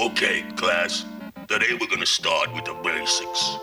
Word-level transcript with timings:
Okay, 0.00 0.44
class. 0.56 1.04
Today 1.46 1.76
we're 1.78 1.86
gonna 1.86 2.06
start 2.06 2.54
with 2.54 2.64
the 2.64 2.72
basics. 2.82 3.58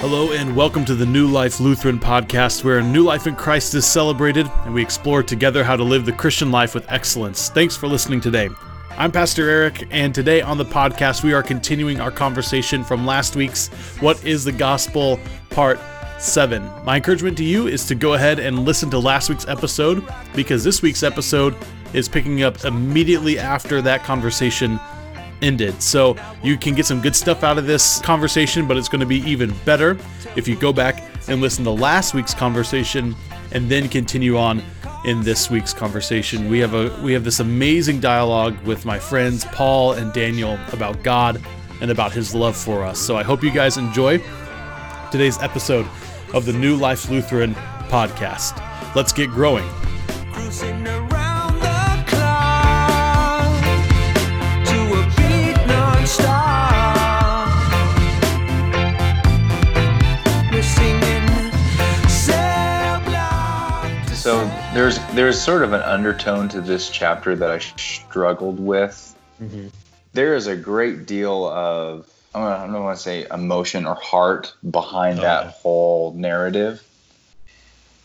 Hello 0.00 0.30
and 0.30 0.54
welcome 0.54 0.84
to 0.84 0.94
the 0.94 1.04
New 1.04 1.26
Life 1.26 1.58
Lutheran 1.58 1.98
podcast, 1.98 2.62
where 2.62 2.78
a 2.78 2.82
new 2.84 3.02
life 3.02 3.26
in 3.26 3.34
Christ 3.34 3.74
is 3.74 3.84
celebrated 3.84 4.48
and 4.64 4.72
we 4.72 4.82
explore 4.82 5.24
together 5.24 5.64
how 5.64 5.74
to 5.74 5.82
live 5.82 6.06
the 6.06 6.12
Christian 6.12 6.52
life 6.52 6.76
with 6.76 6.88
excellence. 6.92 7.48
Thanks 7.48 7.76
for 7.76 7.88
listening 7.88 8.20
today. 8.20 8.50
I'm 8.96 9.10
Pastor 9.10 9.50
Erik, 9.50 9.88
and 9.90 10.14
today 10.14 10.40
on 10.40 10.56
the 10.56 10.64
podcast, 10.64 11.24
we 11.24 11.32
are 11.32 11.42
continuing 11.42 12.00
our 12.00 12.12
conversation 12.12 12.84
from 12.84 13.04
last 13.04 13.34
week's 13.34 13.66
What 13.98 14.24
is 14.24 14.44
the 14.44 14.52
Gospel 14.52 15.18
Part 15.50 15.80
7. 16.20 16.62
My 16.84 16.96
encouragement 16.96 17.36
to 17.38 17.44
you 17.44 17.66
is 17.66 17.86
to 17.86 17.96
go 17.96 18.14
ahead 18.14 18.38
and 18.38 18.60
listen 18.60 18.90
to 18.90 19.00
last 19.00 19.28
week's 19.28 19.48
episode 19.48 20.06
because 20.36 20.62
this 20.62 20.80
week's 20.80 21.02
episode 21.02 21.56
is 21.92 22.08
picking 22.08 22.44
up 22.44 22.64
immediately 22.64 23.36
after 23.36 23.82
that 23.82 24.04
conversation 24.04 24.78
ended. 25.42 25.82
So 25.82 26.16
you 26.44 26.56
can 26.56 26.76
get 26.76 26.86
some 26.86 27.00
good 27.00 27.16
stuff 27.16 27.42
out 27.42 27.58
of 27.58 27.66
this 27.66 28.00
conversation, 28.00 28.68
but 28.68 28.76
it's 28.76 28.88
going 28.88 29.00
to 29.00 29.06
be 29.06 29.28
even 29.28 29.52
better 29.64 29.98
if 30.36 30.46
you 30.46 30.54
go 30.54 30.72
back 30.72 31.02
and 31.26 31.40
listen 31.40 31.64
to 31.64 31.70
last 31.72 32.14
week's 32.14 32.32
conversation 32.32 33.16
and 33.50 33.68
then 33.68 33.88
continue 33.88 34.38
on 34.38 34.62
in 35.04 35.22
this 35.22 35.50
week's 35.50 35.72
conversation. 35.72 36.48
We 36.48 36.58
have 36.60 36.74
a 36.74 36.98
we 37.02 37.12
have 37.12 37.24
this 37.24 37.40
amazing 37.40 38.00
dialogue 38.00 38.58
with 38.64 38.84
my 38.84 38.98
friends 38.98 39.44
Paul 39.46 39.92
and 39.92 40.12
Daniel 40.12 40.58
about 40.72 41.02
God 41.02 41.42
and 41.80 41.90
about 41.90 42.12
his 42.12 42.34
love 42.34 42.56
for 42.56 42.84
us. 42.84 42.98
So 42.98 43.16
I 43.16 43.22
hope 43.22 43.42
you 43.42 43.50
guys 43.50 43.76
enjoy 43.76 44.22
today's 45.10 45.38
episode 45.40 45.86
of 46.32 46.46
the 46.46 46.52
New 46.52 46.76
Life 46.76 47.08
Lutheran 47.10 47.54
podcast. 47.88 48.60
Let's 48.94 49.12
get 49.12 49.30
growing. 49.30 49.68
There's 64.84 64.98
there's 65.14 65.40
sort 65.40 65.62
of 65.62 65.72
an 65.72 65.80
undertone 65.80 66.46
to 66.50 66.60
this 66.60 66.90
chapter 66.90 67.34
that 67.34 67.50
I 67.50 67.58
struggled 67.58 68.60
with. 68.60 69.16
There 70.12 70.34
is 70.34 70.46
a 70.46 70.54
great 70.56 71.06
deal 71.06 71.46
of 71.48 72.06
I 72.34 72.38
don't 72.40 72.50
know- 72.50 72.56
I 72.56 72.66
don't 72.74 72.84
want 72.84 72.98
to 72.98 73.02
say 73.02 73.26
emotion 73.30 73.86
or 73.86 73.94
heart 73.94 74.54
behind 74.68 75.20
that 75.20 75.46
whole 75.54 76.12
narrative, 76.12 76.82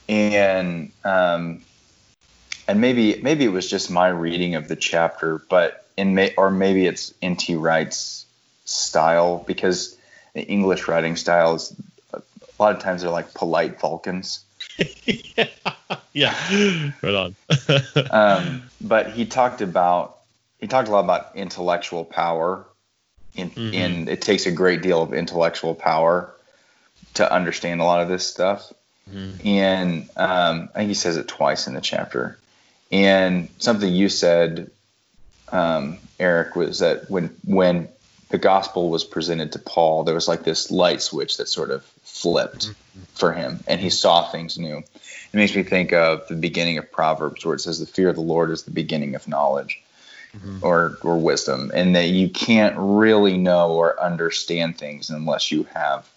and 0.07 0.91
um, 1.03 1.63
and 2.65 2.79
maybe 2.79 3.19
maybe 3.21 3.43
it 3.43 3.51
was 3.51 3.69
just 3.69 3.91
my 3.91 4.07
reading 4.07 4.55
of 4.55 4.69
the 4.69 4.77
chapter, 4.77 5.39
but 5.49 5.85
in 5.97 6.15
may 6.15 6.33
or 6.37 6.49
maybe 6.49 6.87
it's 6.87 7.13
N.T. 7.21 7.55
Wright's 7.55 8.25
style 8.63 9.43
because 9.45 9.97
the 10.33 10.43
English 10.43 10.87
writing 10.87 11.17
styles 11.17 11.75
a 12.13 12.21
lot 12.57 12.73
of 12.73 12.81
times 12.81 13.01
they're 13.01 13.11
like 13.11 13.33
polite 13.33 13.81
Vulcans. 13.81 14.45
Yeah, 15.05 15.47
yeah, 16.13 16.91
right 17.01 17.15
on. 17.15 17.35
um, 18.11 18.63
but 18.81 19.11
he 19.11 19.25
talked 19.25 19.61
about 19.61 20.17
he 20.59 20.67
talked 20.67 20.87
a 20.87 20.91
lot 20.91 21.03
about 21.03 21.35
intellectual 21.35 22.05
power. 22.05 22.65
In, 23.35 23.51
in 23.73 24.07
it 24.07 24.21
takes 24.21 24.45
a 24.47 24.51
great 24.51 24.81
deal 24.81 25.01
of 25.01 25.13
intellectual 25.13 25.75
power 25.75 26.33
to 27.13 27.31
understand 27.31 27.79
a 27.79 27.83
lot 27.83 28.01
of 28.01 28.09
this 28.09 28.25
stuff. 28.27 28.73
And 29.45 30.09
um, 30.17 30.69
I 30.73 30.79
think 30.79 30.89
he 30.89 30.93
says 30.93 31.17
it 31.17 31.27
twice 31.27 31.67
in 31.67 31.73
the 31.73 31.81
chapter. 31.81 32.37
And 32.91 33.49
something 33.59 33.91
you 33.91 34.09
said, 34.09 34.71
um, 35.51 35.99
Erik, 36.19 36.55
was 36.55 36.79
that 36.79 37.09
when 37.09 37.35
when 37.45 37.87
the 38.29 38.37
gospel 38.37 38.89
was 38.89 39.03
presented 39.03 39.51
to 39.53 39.59
Paul, 39.59 40.03
there 40.03 40.15
was 40.15 40.27
like 40.27 40.43
this 40.43 40.71
light 40.71 41.01
switch 41.01 41.37
that 41.37 41.47
sort 41.47 41.71
of 41.71 41.83
flipped 42.03 42.67
mm-hmm. 42.67 43.01
for 43.13 43.33
him, 43.33 43.59
and 43.67 43.81
he 43.81 43.89
saw 43.89 44.29
things 44.29 44.57
new. 44.57 44.77
It 44.77 45.33
makes 45.33 45.55
me 45.55 45.63
think 45.63 45.93
of 45.93 46.27
the 46.27 46.35
beginning 46.35 46.77
of 46.77 46.91
Proverbs, 46.91 47.45
where 47.45 47.55
it 47.55 47.61
says, 47.61 47.79
"The 47.79 47.85
fear 47.85 48.09
of 48.09 48.15
the 48.15 48.21
Lord 48.21 48.51
is 48.51 48.63
the 48.63 48.71
beginning 48.71 49.15
of 49.15 49.27
knowledge." 49.27 49.81
Mm-hmm. 50.37 50.59
Or, 50.61 50.99
or 51.01 51.17
wisdom, 51.17 51.71
and 51.73 51.95
that 51.95 52.09
you 52.09 52.29
can't 52.29 52.75
really 52.77 53.35
know 53.35 53.71
or 53.71 53.99
understand 53.99 54.77
things 54.77 55.09
unless 55.09 55.51
you 55.51 55.63
have, 55.73 56.07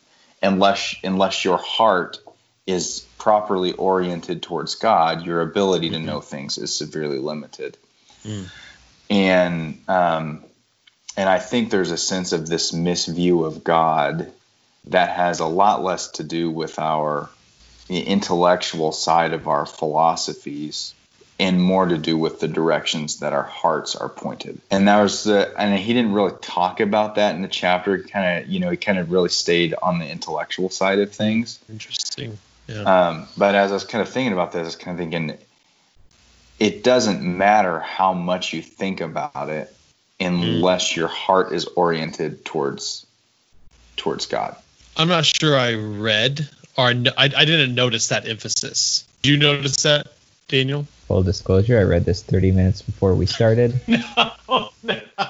unless 0.43 0.97
unless 1.03 1.47
your 1.47 1.56
heart 1.56 2.19
is 2.67 3.06
properly 3.17 3.72
oriented 3.72 4.43
towards 4.43 4.75
God, 4.75 5.25
your 5.25 5.41
ability 5.41 5.89
to 5.91 5.97
mm-hmm. 5.97 6.05
know 6.05 6.21
things 6.21 6.59
is 6.59 6.77
severely 6.77 7.19
limited. 7.19 7.78
Mm. 8.25 8.51
And 9.09 9.83
um, 9.89 10.45
and 11.17 11.28
I 11.28 11.39
think 11.39 11.71
there's 11.71 11.91
a 11.91 11.99
sense 11.99 12.33
of 12.33 12.49
this 12.49 12.73
misview 12.73 13.47
of 13.47 13.65
God 13.65 14.33
that 14.87 15.11
has 15.11 15.41
a 15.41 15.47
lot 15.47 15.83
less 15.83 16.09
to 16.12 16.25
do 16.25 16.50
with 16.50 16.78
our 16.78 17.28
intellectual 17.89 18.93
side 18.93 19.33
of 19.33 19.49
our 19.49 19.67
philosophies 19.67 20.95
and 21.39 21.61
more 21.61 21.87
to 21.87 21.99
do 21.99 22.17
with 22.17 22.41
the 22.41 22.49
directions 22.49 23.19
that 23.19 23.33
our 23.33 23.43
hearts 23.43 23.97
are 23.97 24.09
pointed. 24.09 24.61
And 24.71 24.89
that 24.89 25.03
was 25.03 25.25
the 25.25 25.53
and 25.59 25.78
he 25.78 25.93
didn't 25.93 26.12
really 26.12 26.37
talk 26.41 26.81
about 26.81 27.17
that 27.17 27.34
in 27.34 27.43
the 27.43 27.49
chapter. 27.49 28.03
Kind 28.03 28.45
of, 28.45 28.49
you 28.51 28.61
know, 28.61 28.71
he 28.71 28.77
kind 28.77 28.99
of 28.99 29.11
really 29.11 29.28
stayed 29.28 29.75
on 29.83 29.99
the 29.99 30.09
intellectual 30.09 30.71
side 30.71 31.01
of 31.01 31.12
things. 31.12 31.59
Interesting. 31.69 32.39
Yeah. 32.69 32.83
Um, 32.83 33.28
but 33.37 33.55
as 33.55 33.71
I 33.71 33.75
was 33.75 33.84
kind 33.84 34.03
of 34.03 34.09
thinking 34.09 34.33
about 34.33 34.53
this, 34.53 34.62
I 34.62 34.65
was 34.65 34.77
kind 34.77 34.99
of 34.99 34.99
thinking 34.99 35.37
it 36.59 36.84
doesn't 36.84 37.22
matter 37.22 37.81
how 37.81 38.12
much 38.12 38.53
you 38.53 38.62
think 38.62 39.01
about 39.01 39.49
it 39.49 39.75
unless 40.21 40.97
your 40.97 41.09
heart 41.09 41.53
is 41.53 41.67
oriented 41.67 42.45
towards 42.45 43.06
towards 43.97 44.27
God. 44.27 44.56
I'm 44.97 45.09
not 45.09 45.25
sure 45.25 45.56
I 45.56 45.75
read 45.75 46.49
or 46.77 46.87
I, 46.87 46.91
I 46.91 47.25
I 47.37 47.45
didn't 47.45 47.75
notice 47.75 48.09
that 48.09 48.28
emphasis. 48.28 49.06
Did 49.22 49.31
you 49.31 49.37
notice 49.39 49.83
that, 49.83 50.09
Daniel? 50.49 50.87
Full 51.09 51.22
disclosure, 51.22 51.78
I 51.78 51.83
read 51.83 52.05
this 52.05 52.22
30 52.22 52.53
minutes 52.53 52.83
before 52.83 53.15
we 53.15 53.27
started. 53.27 53.81
No, 54.49 54.71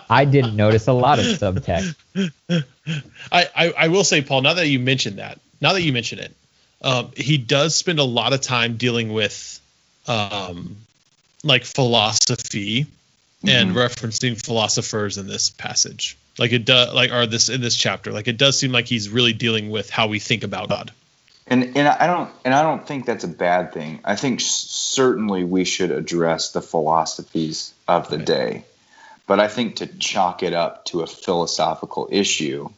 I 0.08 0.24
didn't 0.24 0.56
notice 0.56 0.88
a 0.88 0.92
lot 0.92 1.18
of 1.18 1.26
subtext. 1.26 1.94
I, 3.30 3.48
I, 3.54 3.72
I 3.78 3.88
will 3.88 4.02
say, 4.02 4.22
Paul, 4.22 4.40
now 4.40 4.54
that 4.54 4.66
you 4.66 4.78
mentioned 4.78 5.18
that, 5.18 5.38
now 5.60 5.74
that 5.74 5.82
you 5.82 5.92
mention 5.92 6.18
it, 6.18 6.34
um, 6.82 7.10
he 7.16 7.36
does 7.36 7.74
spend 7.74 7.98
a 7.98 8.04
lot 8.04 8.32
of 8.32 8.40
time 8.40 8.78
dealing 8.78 9.12
with 9.12 9.60
um, 10.08 10.76
like 11.44 11.64
philosophy 11.64 12.86
and 13.46 13.74
referencing 13.74 14.42
philosophers 14.42 15.18
in 15.18 15.26
this 15.26 15.50
passage. 15.50 16.16
Like 16.38 16.52
it 16.52 16.64
does, 16.64 16.94
like 16.94 17.12
are 17.12 17.26
this 17.26 17.48
in 17.48 17.60
this 17.60 17.76
chapter. 17.76 18.12
Like 18.12 18.28
it 18.28 18.38
does 18.38 18.58
seem 18.58 18.72
like 18.72 18.86
he's 18.86 19.08
really 19.08 19.32
dealing 19.32 19.70
with 19.70 19.90
how 19.90 20.06
we 20.06 20.18
think 20.18 20.44
about 20.44 20.68
God. 20.68 20.92
And 21.46 21.76
and 21.76 21.88
I 21.88 22.06
don't 22.06 22.30
and 22.44 22.54
I 22.54 22.62
don't 22.62 22.86
think 22.86 23.04
that's 23.04 23.24
a 23.24 23.28
bad 23.28 23.72
thing. 23.72 24.00
I 24.04 24.16
think 24.16 24.40
certainly 24.40 25.44
we 25.44 25.64
should 25.64 25.90
address 25.90 26.52
the 26.52 26.62
philosophies 26.62 27.74
of 27.88 28.08
the 28.08 28.18
day. 28.18 28.64
But 29.26 29.40
I 29.40 29.48
think 29.48 29.76
to 29.76 29.86
chalk 29.86 30.42
it 30.42 30.52
up 30.52 30.84
to 30.86 31.02
a 31.02 31.06
philosophical 31.06 32.08
issue 32.10 32.68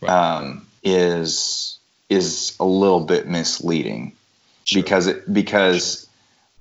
Right. 0.00 0.10
um, 0.10 0.66
is 0.82 1.78
is 2.08 2.54
a 2.60 2.64
little 2.64 3.00
bit 3.00 3.26
misleading 3.26 4.12
because 4.72 5.06
it 5.06 5.32
because 5.32 6.05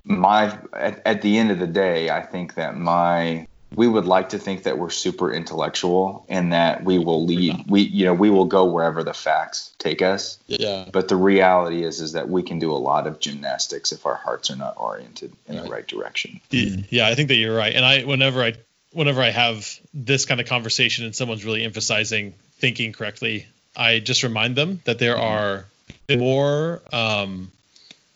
my 0.05 0.57
at, 0.73 1.01
at 1.05 1.21
the 1.21 1.37
end 1.37 1.51
of 1.51 1.59
the 1.59 1.67
day 1.67 2.09
I 2.09 2.21
think 2.21 2.55
that 2.55 2.77
my 2.77 3.47
we 3.75 3.87
would 3.87 4.05
like 4.05 4.29
to 4.29 4.39
think 4.39 4.63
that 4.63 4.77
we're 4.77 4.89
super 4.89 5.33
intellectual 5.33 6.25
and 6.29 6.53
that 6.53 6.83
we 6.85 6.97
will 6.97 7.25
lead 7.25 7.65
we 7.67 7.81
you 7.81 8.05
know 8.05 8.13
we 8.13 8.29
will 8.29 8.45
go 8.45 8.65
wherever 8.65 9.03
the 9.03 9.13
facts 9.13 9.73
take 9.79 10.01
us 10.01 10.37
Yeah. 10.47 10.85
but 10.91 11.07
the 11.07 11.15
reality 11.15 11.83
is 11.83 11.99
is 11.99 12.13
that 12.13 12.29
we 12.29 12.43
can 12.43 12.59
do 12.59 12.71
a 12.71 12.77
lot 12.77 13.07
of 13.07 13.19
gymnastics 13.19 13.91
if 13.91 14.05
our 14.05 14.15
hearts 14.15 14.49
are 14.49 14.55
not 14.55 14.75
oriented 14.77 15.33
in 15.47 15.57
the 15.57 15.63
right 15.69 15.87
direction 15.87 16.39
Yeah, 16.51 17.07
I 17.07 17.15
think 17.15 17.27
that 17.29 17.35
you're 17.35 17.55
right. 17.55 17.75
And 17.75 17.83
I 17.83 18.03
whenever 18.03 18.43
I 18.43 18.53
whenever 18.91 19.21
I 19.21 19.29
have 19.29 19.67
this 19.93 20.25
kind 20.25 20.39
of 20.39 20.47
conversation 20.47 21.03
and 21.05 21.13
someone's 21.13 21.43
really 21.43 21.63
emphasizing 21.63 22.33
thinking 22.59 22.93
correctly, 22.93 23.45
I 23.75 23.99
just 23.99 24.23
remind 24.23 24.55
them 24.55 24.81
that 24.85 24.99
there 24.99 25.17
are 25.17 25.65
more 26.09 26.81
um, 26.93 27.51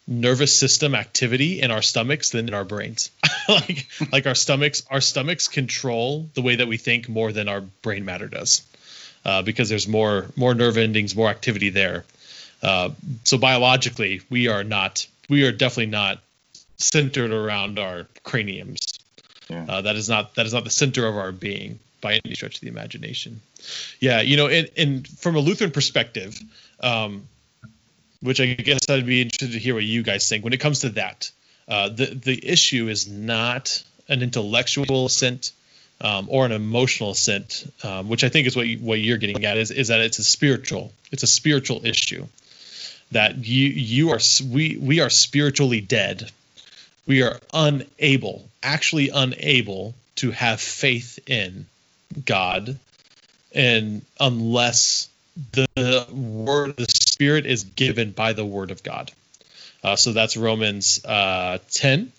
nervous 0.09 0.57
system 0.57 0.95
activity 0.95 1.61
in 1.61 1.69
our 1.69 1.83
stomachs 1.83 2.31
than 2.31 2.47
in 2.47 2.53
our 2.53 2.65
brains. 2.65 3.11
like 3.50 3.88
like 4.11 4.25
our 4.25 4.35
stomachs 4.35 4.83
our 4.89 5.01
stomachs 5.01 5.47
control 5.47 6.27
the 6.33 6.41
way 6.41 6.56
that 6.56 6.67
we 6.67 6.77
think 6.77 7.07
more 7.07 7.31
than 7.31 7.47
our 7.47 7.61
brain 7.61 8.03
matter 8.03 8.27
does. 8.27 8.63
Uh, 9.23 9.44
because 9.44 9.69
there's 9.69 9.88
more 9.88 10.25
more 10.35 10.56
nerve 10.56 10.77
endings, 10.77 11.15
more 11.15 11.29
activity 11.29 11.69
there. 11.69 12.06
Uh, 12.63 12.89
so 13.23 13.38
biologically, 13.38 14.21
we 14.29 14.47
are 14.47 14.63
not 14.63 15.06
we 15.29 15.45
are 15.45 15.51
definitely 15.51 15.85
not 15.85 16.19
centered 16.77 17.31
around 17.31 17.77
our 17.77 18.07
craniums. 18.23 18.79
Yeah. 19.47 19.65
Uh, 19.69 19.81
that 19.81 19.95
is 19.95 20.09
not 20.09 20.35
that 20.35 20.47
is 20.47 20.53
not 20.53 20.63
the 20.63 20.71
center 20.71 21.06
of 21.06 21.15
our 21.15 21.31
being. 21.31 21.79
by 22.01 22.19
any 22.23 22.33
stretch 22.33 22.56
of 22.56 22.61
the 22.61 22.67
imagination. 22.67 23.41
Yeah, 24.00 24.21
you 24.21 24.38
know, 24.38 24.47
and, 24.47 24.69
and 24.77 25.07
from 25.07 25.35
a 25.35 25.39
Lutheran 25.39 25.71
perspective, 25.71 26.39
um, 26.79 27.27
which 28.21 28.42
I 28.42 28.54
guess 28.54 28.89
I'd 28.89 29.06
be 29.06 29.21
interested 29.21 29.54
to 29.54 29.60
hear 29.60 29.74
what 29.74 29.83
you 29.83 30.04
guys 30.04 30.27
think 30.27 30.44
when 30.44 30.54
it 30.54 30.60
comes 30.60 30.80
to 30.80 30.89
that. 30.89 31.31
Uh, 31.68 31.89
the 31.89 32.06
the 32.06 32.48
issue 32.48 32.88
is 32.88 33.07
not 33.07 33.83
an 34.07 34.24
intellectual 34.24 35.06
assent 35.06 35.51
um, 36.01 36.27
or 36.30 36.45
an 36.45 36.51
emotional 36.51 37.12
assent, 37.12 37.71
um, 37.83 38.10
which 38.10 38.24
I 38.24 38.30
think 38.30 38.48
is 38.48 38.56
what 38.56 38.68
you, 38.68 38.80
what 38.80 39.00
you're 39.00 39.18
getting 39.18 39.45
at 39.45 39.57
is 39.57 39.71
is 39.71 39.89
that 39.89 40.01
it's 40.01 40.19
a 40.19 40.24
spiritual 40.24 40.92
it's 41.12 41.24
a 41.24 41.27
spiritual 41.27 41.86
issue 41.86 42.25
that 43.12 43.38
you 43.45 43.69
you 43.69 44.10
are 44.12 44.19
we 44.45 44.77
we 44.77 45.00
are 45.00 45.10
spiritually 45.10 45.81
dead. 45.81 46.31
We 47.07 47.24
are 47.24 47.39
unable, 47.54 48.48
actually 48.62 49.10
unable 49.10 49.95
to 50.18 50.30
have 50.31 50.62
faith 50.62 51.18
in 51.27 51.66
God, 52.25 52.77
and 53.54 54.06
unless 54.19 55.10
the 55.54 56.06
word 56.12 56.75
the 56.77 56.86
spirit 57.19 57.45
is 57.45 57.63
given 57.63 58.12
by 58.12 58.33
the 58.33 58.45
word 58.45 58.71
of 58.71 58.81
god. 58.81 59.12
Uh, 59.83 59.95
so 59.95 60.13
that's 60.13 60.36
romans 60.38 61.04
uh, 61.06 61.60
10 61.71 62.12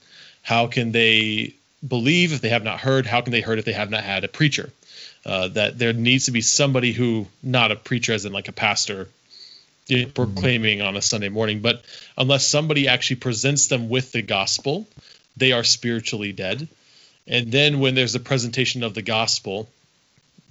how 0.43 0.67
can 0.67 0.93
they 0.93 1.55
believe 1.87 2.33
if 2.33 2.41
they 2.41 2.49
have 2.49 2.65
not 2.65 2.81
heard? 2.81 3.07
How 3.07 3.21
can 3.21 3.33
they 3.33 3.41
heard 3.41 3.59
if 3.59 3.65
they 3.65 3.73
have 3.73 3.91
not 3.91 4.05
had 4.05 4.25
a 4.25 4.29
preacher? 4.29 4.71
Uh, 5.25 5.49
that 5.49 5.79
there 5.79 5.93
needs 5.93 6.27
to 6.27 6.31
be 6.31 6.41
somebody 6.41 6.93
who 6.93 7.27
not 7.43 7.71
a 7.71 7.77
preacher 7.77 8.13
as 8.13 8.25
in 8.25 8.33
like 8.33 8.49
a 8.49 8.53
pastor 8.53 9.09
you 9.87 10.05
know, 10.05 10.11
proclaiming 10.13 10.81
on 10.81 10.97
a 10.97 11.03
sunday 11.03 11.29
morning 11.29 11.61
but 11.61 11.85
unless 12.17 12.47
somebody 12.47 12.89
actually 12.89 13.17
presents 13.17 13.67
them 13.67 13.89
with 13.89 14.13
the 14.13 14.23
gospel 14.23 14.87
they 15.37 15.53
are 15.53 15.65
spiritually 15.65 16.33
dead. 16.33 16.69
And 17.27 17.53
then 17.53 17.81
when 17.81 17.95
there's 17.95 18.15
a 18.15 18.21
presentation 18.21 18.83
of 18.83 18.95
the 18.95 19.03
gospel 19.03 19.69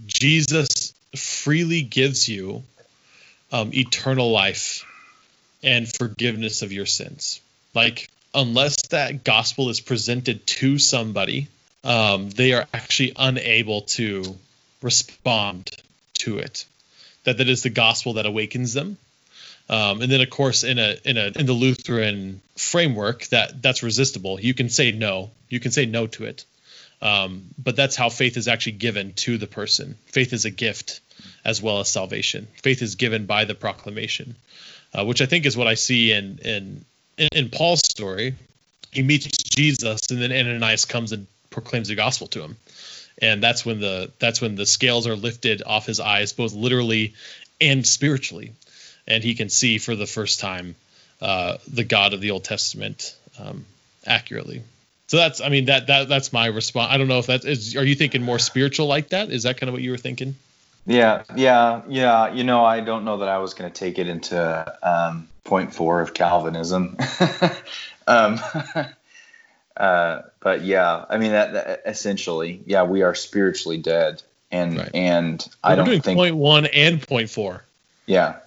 jesus 0.06 0.94
freely 1.16 1.82
gives 1.82 2.30
you 2.30 2.64
um, 3.52 3.72
eternal 3.74 4.32
life 4.32 4.86
and 5.64 5.88
forgiveness 5.88 6.62
of 6.62 6.72
your 6.72 6.86
sins. 6.86 7.42
Like, 7.74 8.10
unless 8.34 8.88
that 8.88 9.24
gospel 9.24 9.70
is 9.70 9.80
presented 9.82 10.46
to 10.48 10.78
somebody, 10.78 11.48
um, 11.84 12.30
they 12.30 12.54
are 12.54 12.66
actually 12.74 13.14
unable 13.16 13.82
to 13.82 14.38
respond 14.82 15.72
to 16.20 16.40
it. 16.40 16.66
That 17.24 17.38
that 17.38 17.50
is 17.50 17.64
the 17.64 17.70
gospel 17.70 18.14
that 18.14 18.26
awakens 18.26 18.74
them. 18.74 18.98
Um, 19.70 20.02
and 20.02 20.12
then, 20.12 20.22
of 20.22 20.30
course, 20.30 20.64
in 20.64 20.80
a 20.80 20.98
in 21.04 21.18
a 21.18 21.32
in 21.36 21.46
the 21.46 21.54
Lutheran 21.54 22.42
framework, 22.58 23.28
that 23.28 23.62
that's 23.62 23.84
resistible. 23.84 24.40
You 24.40 24.54
can 24.54 24.70
say 24.70 24.92
no. 24.92 25.32
You 25.50 25.60
can 25.60 25.72
say 25.72 25.86
no 25.86 26.08
to 26.08 26.26
it. 26.26 26.46
Um, 27.02 27.50
but 27.58 27.76
that's 27.76 27.96
how 27.96 28.10
faith 28.10 28.36
is 28.36 28.48
actually 28.48 28.74
given 28.74 29.14
to 29.14 29.38
the 29.38 29.48
person. 29.48 29.98
Faith 30.08 30.34
is 30.34 30.46
a 30.46 30.50
gift 30.50 31.00
as 31.46 31.62
well 31.62 31.80
as 31.80 31.90
salvation. 31.90 32.48
Faith 32.62 32.82
is 32.82 32.96
given 32.96 33.26
by 33.26 33.46
the 33.46 33.56
proclamation, 33.56 34.36
uh, 34.94 35.06
which 35.06 35.22
I 35.22 35.26
think 35.26 35.46
is 35.46 35.56
what 35.58 35.68
I 35.68 35.76
see 35.76 36.12
in, 36.12 36.40
in 36.44 36.86
in 37.32 37.50
Paul's 37.50 37.82
story. 37.86 38.36
He 38.92 39.04
meets 39.04 39.28
Jesus, 39.28 40.02
and 40.10 40.22
then 40.22 40.32
Ananias 40.32 40.86
comes 40.86 41.12
and 41.12 41.28
proclaims 41.50 41.90
the 41.90 41.96
gospel 41.96 42.28
to 42.28 42.42
him, 42.42 42.58
and 43.22 43.44
that's 43.44 43.66
when 43.66 43.80
the 43.80 44.12
that's 44.20 44.42
when 44.42 44.56
the 44.56 44.66
scales 44.66 45.08
are 45.08 45.16
lifted 45.16 45.62
off 45.66 45.86
his 45.86 46.00
eyes, 46.00 46.34
both 46.34 46.54
literally 46.54 47.14
and 47.62 47.86
spiritually, 47.86 48.54
and 49.08 49.24
he 49.24 49.36
can 49.36 49.50
see 49.50 49.78
for 49.78 49.96
the 49.96 50.08
first 50.08 50.40
time 50.40 50.76
uh, 51.22 51.58
the 51.68 51.84
God 51.84 52.14
of 52.14 52.22
the 52.22 52.32
Old 52.32 52.44
Testament 52.44 53.16
um, 53.40 53.66
accurately. 54.06 54.64
So 55.08 55.18
that's, 55.18 55.42
I 55.42 55.50
mean, 55.50 55.66
that 55.66 55.88
that 55.88 56.08
that's 56.08 56.32
my 56.32 56.46
response. 56.48 56.92
I 56.92 56.98
don't 56.98 57.08
know 57.08 57.20
if 57.20 57.28
that 57.28 57.44
is. 57.44 57.76
Are 57.76 57.84
you 57.84 57.96
thinking 57.96 58.22
more 58.22 58.40
spiritual 58.40 58.88
like 58.88 59.10
that? 59.10 59.32
Is 59.32 59.44
that 59.44 59.60
kind 59.60 59.68
of 59.68 59.74
what 59.74 59.82
you 59.82 59.92
were 59.92 59.98
thinking? 59.98 60.36
Yeah, 60.86 61.24
yeah, 61.36 61.82
yeah. 61.88 62.34
You 62.34 62.44
know, 62.44 62.66
I 62.66 62.80
don't 62.80 63.06
know 63.06 63.18
that 63.18 63.30
I 63.30 63.38
was 63.40 63.54
going 63.54 63.72
to 63.72 63.78
take 63.80 64.00
it 64.00 64.08
into 64.08 64.78
um, 64.82 65.28
point 65.44 65.74
four 65.74 66.02
of 66.02 66.14
Calvinism. 66.14 66.98
um, 68.08 68.40
uh, 69.78 70.22
but 70.40 70.64
yeah, 70.64 71.06
I 71.10 71.18
mean 71.18 71.32
that, 71.32 71.54
that 71.54 71.82
essentially, 71.86 72.62
yeah, 72.66 72.84
we 72.84 73.02
are 73.04 73.14
spiritually 73.16 73.78
dead, 73.78 74.24
and 74.52 74.78
Right. 74.78 74.92
and 74.94 75.48
We're 75.64 75.72
I 75.72 75.76
don't 75.76 75.86
doing 75.86 76.02
think, 76.02 76.18
point 76.18 76.36
one 76.36 76.66
and 76.68 77.06
point 77.06 77.30
four. 77.30 77.64
yeah, 78.08 78.38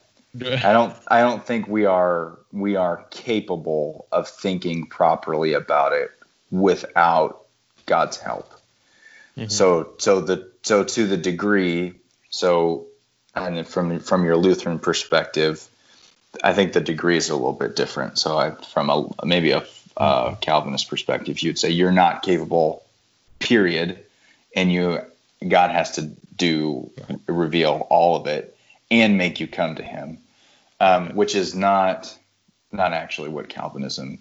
I 0.40 0.72
don't 0.72 0.94
I 1.08 1.20
don't 1.20 1.44
think 1.46 1.68
we 1.68 1.84
are 1.84 2.38
we 2.52 2.76
are 2.76 3.04
capable 3.10 4.06
of 4.10 4.28
thinking 4.28 4.86
properly 4.86 5.52
about 5.52 5.92
it 5.92 6.10
without 6.50 7.42
God's 7.86 8.16
help. 8.18 8.50
Mhm. 9.38 9.50
So 9.50 9.92
so 9.98 10.20
the 10.20 10.50
so 10.62 10.84
to 10.84 11.06
the 11.06 11.16
degree 11.16 11.94
so 12.32 12.86
and 13.34 13.66
from 13.66 14.00
from 14.00 14.24
your 14.24 14.36
Lutheran 14.36 14.78
perspective, 14.78 15.66
I 16.42 16.52
think 16.54 16.72
the 16.72 16.80
degree 16.80 17.16
is 17.16 17.28
a 17.28 17.36
little 17.36 17.52
bit 17.52 17.76
different. 17.76 18.18
So 18.18 18.36
I 18.36 18.50
from 18.50 18.90
a 18.90 19.08
maybe 19.24 19.52
a 19.52 19.64
uh, 19.96 20.34
Calvinist 20.36 20.88
perspective, 20.88 21.40
you'd 21.40 21.58
say 21.58 21.70
you're 21.70 21.92
not 21.92 22.22
capable, 22.22 22.82
period, 23.38 24.04
and 24.56 24.72
you 24.72 25.00
God 25.46 25.70
has 25.70 25.92
to 25.92 26.10
do 26.36 26.90
reveal 27.26 27.86
all 27.90 28.16
of 28.16 28.26
it 28.26 28.56
and 28.90 29.18
make 29.18 29.38
you 29.38 29.46
come 29.46 29.76
to 29.76 29.82
Him, 29.82 30.18
um, 30.80 31.10
which 31.14 31.34
is 31.34 31.54
not 31.54 32.16
not 32.72 32.94
actually 32.94 33.28
what 33.28 33.50
Calvinism 33.50 34.18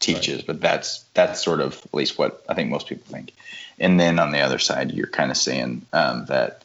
teaches, 0.00 0.42
but 0.42 0.60
that's 0.60 1.04
that's 1.14 1.42
sort 1.42 1.60
of 1.60 1.80
at 1.84 1.94
least 1.94 2.18
what 2.18 2.44
I 2.48 2.54
think 2.54 2.70
most 2.70 2.88
people 2.88 3.06
think. 3.06 3.32
And 3.78 3.98
then 4.00 4.18
on 4.18 4.32
the 4.32 4.40
other 4.40 4.58
side, 4.58 4.92
you're 4.92 5.06
kind 5.06 5.30
of 5.30 5.36
saying 5.36 5.86
um, 5.92 6.26
that 6.26 6.62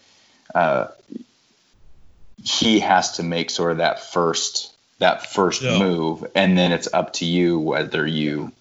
uh, 0.58 0.88
he 2.44 2.80
has 2.80 3.14
to 3.14 3.24
make 3.24 3.50
sort 3.50 3.72
of 3.72 3.78
that 3.78 4.00
first 4.00 4.74
that 5.00 5.28
first 5.32 5.62
Yeah. 5.62 5.78
move, 5.78 6.26
and 6.36 6.58
then 6.58 6.72
it's 6.72 6.92
up 6.92 7.14
to 7.14 7.26
you 7.26 7.60
whether 7.60 8.06
you 8.08 8.52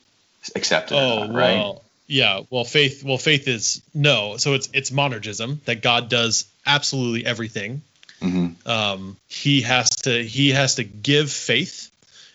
accept 0.54 0.92
it 0.92 0.94
Oh 0.94 1.22
or 1.22 1.26
not, 1.28 1.34
right? 1.34 1.54
well, 1.56 1.82
yeah. 2.06 2.40
Well, 2.50 2.64
faith. 2.64 3.02
Well, 3.02 3.18
faith 3.18 3.48
is 3.48 3.82
no. 3.94 4.36
So 4.36 4.54
it's 4.54 4.68
it's 4.72 4.90
monergism 4.90 5.62
that 5.64 5.82
God 5.82 6.08
does 6.08 6.44
absolutely 6.66 7.24
everything. 7.24 7.82
hmm 8.20 8.48
Um, 8.66 9.16
he 9.28 9.62
has 9.62 9.88
to 10.02 10.22
he 10.22 10.50
has 10.50 10.74
to 10.76 10.84
give 10.84 11.30
faith 11.30 11.90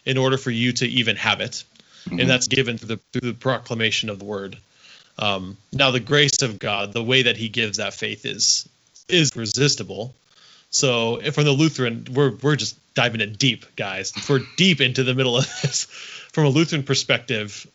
in 0.05 0.17
order 0.17 0.37
for 0.37 0.51
you 0.51 0.71
to 0.73 0.87
even 0.87 1.15
have 1.17 1.41
it, 1.41 1.63
Mhm. 2.09 2.21
and 2.21 2.29
that's 2.29 2.47
given 2.47 2.77
through 2.77 2.95
the 2.95 2.99
through 3.13 3.31
the 3.33 3.37
proclamation 3.37 4.09
of 4.09 4.17
the 4.19 4.25
word. 4.25 4.57
Um, 5.19 5.57
now, 5.71 5.91
the 5.91 5.99
grace 5.99 6.41
of 6.41 6.57
God, 6.57 6.93
the 6.93 7.03
way 7.03 7.23
that 7.23 7.37
He 7.37 7.49
gives 7.49 7.77
that 7.77 7.93
faith 7.93 8.25
is 8.25 8.67
is 9.11 9.35
resistible. 9.35 10.13
So, 10.69 11.19
from 11.31 11.43
the 11.43 11.51
Lutheran, 11.51 12.07
we're 12.13 12.31
we're 12.31 12.55
just 12.55 12.77
diving 12.93 13.21
in 13.21 13.33
deep, 13.33 13.65
guys. 13.75 14.13
We're 14.29 14.41
deep 14.57 14.81
into 14.81 15.03
the 15.03 15.13
middle 15.13 15.37
of 15.37 15.45
this. 15.61 15.85
From 16.31 16.45
a 16.45 16.49
Lutheran 16.49 16.83
perspective, 16.83 17.67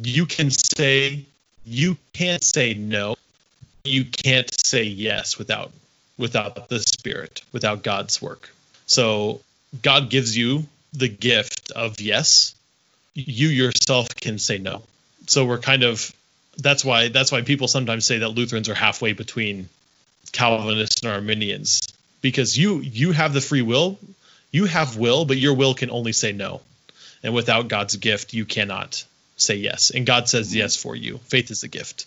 you 0.00 0.24
can 0.24 0.50
say 0.50 1.26
you 1.66 1.98
can't 2.14 2.42
say 2.42 2.72
no, 2.72 3.16
you 3.84 4.06
can't 4.06 4.50
say 4.64 4.84
yes 4.84 5.36
without 5.36 5.72
without 6.16 6.68
the 6.68 6.80
Spirit, 6.80 7.42
without 7.52 7.82
God's 7.82 8.20
work. 8.22 8.48
So, 8.86 9.42
God 9.82 10.08
gives 10.08 10.36
you 10.36 10.66
the 10.94 11.08
gift 11.08 11.70
of 11.72 12.00
yes. 12.00 12.54
You 13.14 13.48
yourself 13.48 14.08
can 14.14 14.38
say 14.38 14.58
no. 14.58 14.82
So 15.26 15.44
we're 15.44 15.58
kind 15.58 15.82
of 15.82 16.12
that's 16.56 16.84
why 16.84 17.08
that's 17.08 17.30
why 17.30 17.42
people 17.42 17.68
sometimes 17.68 18.04
say 18.04 18.18
that 18.18 18.30
Lutherans 18.30 18.68
are 18.68 18.74
halfway 18.74 19.12
between 19.12 19.68
Calvinists 20.32 21.02
and 21.02 21.12
Arminians 21.12 21.80
because 22.20 22.58
you 22.58 22.80
you 22.80 23.12
have 23.12 23.32
the 23.32 23.40
free 23.40 23.62
will, 23.62 23.98
you 24.50 24.64
have 24.64 24.96
will, 24.96 25.24
but 25.24 25.36
your 25.36 25.54
will 25.54 25.74
can 25.74 25.90
only 25.90 26.12
say 26.12 26.32
no, 26.32 26.60
and 27.22 27.34
without 27.34 27.68
God's 27.68 27.96
gift, 27.96 28.34
you 28.34 28.44
cannot 28.44 29.04
say 29.36 29.56
yes, 29.56 29.90
and 29.90 30.06
God 30.06 30.28
says 30.28 30.54
yes 30.54 30.76
for 30.76 30.94
you. 30.94 31.18
Faith 31.24 31.50
is 31.50 31.62
a 31.62 31.68
gift. 31.68 32.06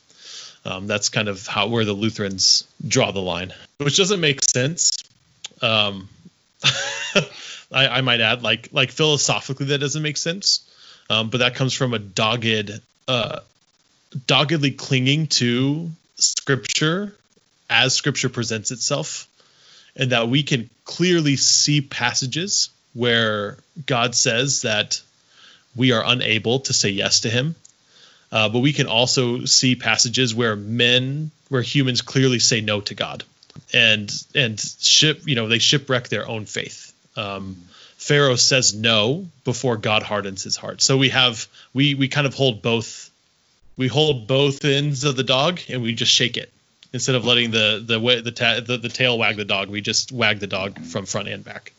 Um, 0.63 0.85
that's 0.85 1.09
kind 1.09 1.27
of 1.27 1.47
how 1.47 1.67
where 1.67 1.85
the 1.85 1.93
Lutherans 1.93 2.67
draw 2.87 3.11
the 3.11 3.21
line, 3.21 3.53
which 3.77 3.97
doesn't 3.97 4.21
make 4.21 4.43
sense. 4.43 4.91
Um, 5.61 6.07
I, 7.73 7.87
I 7.87 8.01
might 8.01 8.21
add, 8.21 8.43
like 8.43 8.69
like 8.71 8.91
philosophically, 8.91 9.67
that 9.67 9.79
doesn't 9.79 10.01
make 10.01 10.17
sense, 10.17 10.69
um, 11.09 11.29
but 11.29 11.39
that 11.39 11.55
comes 11.55 11.73
from 11.73 11.93
a 11.93 11.99
dogged, 11.99 12.79
uh, 13.07 13.39
doggedly 14.27 14.71
clinging 14.71 15.27
to 15.27 15.89
Scripture 16.17 17.15
as 17.71 17.95
Scripture 17.95 18.29
presents 18.29 18.69
itself, 18.69 19.27
and 19.95 20.11
that 20.11 20.27
we 20.27 20.43
can 20.43 20.69
clearly 20.83 21.37
see 21.37 21.81
passages 21.81 22.69
where 22.93 23.57
God 23.85 24.13
says 24.13 24.63
that 24.63 25.01
we 25.75 25.93
are 25.93 26.03
unable 26.05 26.59
to 26.59 26.73
say 26.73 26.89
yes 26.89 27.21
to 27.21 27.29
Him, 27.29 27.55
uh, 28.31 28.49
but 28.49 28.59
we 28.59 28.73
can 28.73 28.87
also 28.87 29.45
see 29.45 29.75
passages 29.75 30.35
where 30.35 30.55
men, 30.55 31.31
where 31.49 31.61
humans 31.61 32.01
clearly 32.01 32.39
say 32.39 32.59
no 32.61 32.81
to 32.81 32.93
God, 32.93 33.23
and 33.73 34.11
and 34.35 34.59
ship, 34.59 35.21
you 35.25 35.35
know, 35.35 35.47
they 35.47 35.59
shipwreck 35.59 36.09
their 36.09 36.27
own 36.27 36.45
faith. 36.45 36.93
Um, 37.15 37.55
Pharaoh 37.97 38.35
says 38.35 38.73
no 38.73 39.27
before 39.43 39.77
God 39.77 40.03
hardens 40.03 40.43
his 40.43 40.57
heart. 40.57 40.81
So 40.81 40.97
we 40.97 41.09
have 41.09 41.47
we 41.73 41.95
we 41.95 42.09
kind 42.09 42.27
of 42.27 42.33
hold 42.33 42.61
both 42.61 43.09
we 43.77 43.87
hold 43.87 44.27
both 44.27 44.65
ends 44.65 45.05
of 45.05 45.15
the 45.15 45.23
dog 45.23 45.61
and 45.69 45.81
we 45.81 45.93
just 45.93 46.11
shake 46.11 46.35
it 46.35 46.51
instead 46.93 47.15
of 47.15 47.25
letting 47.25 47.51
the 47.51 47.83
the 47.86 48.00
way 48.00 48.21
the, 48.21 48.31
ta- 48.31 48.60
the 48.60 48.77
the 48.77 48.89
tail 48.89 49.17
wag 49.17 49.38
the 49.38 49.45
dog, 49.45 49.69
we 49.69 49.81
just 49.81 50.12
wag 50.12 50.39
the 50.39 50.48
dog 50.48 50.79
from 50.86 51.05
front 51.05 51.27
and 51.27 51.43
back. 51.43 51.74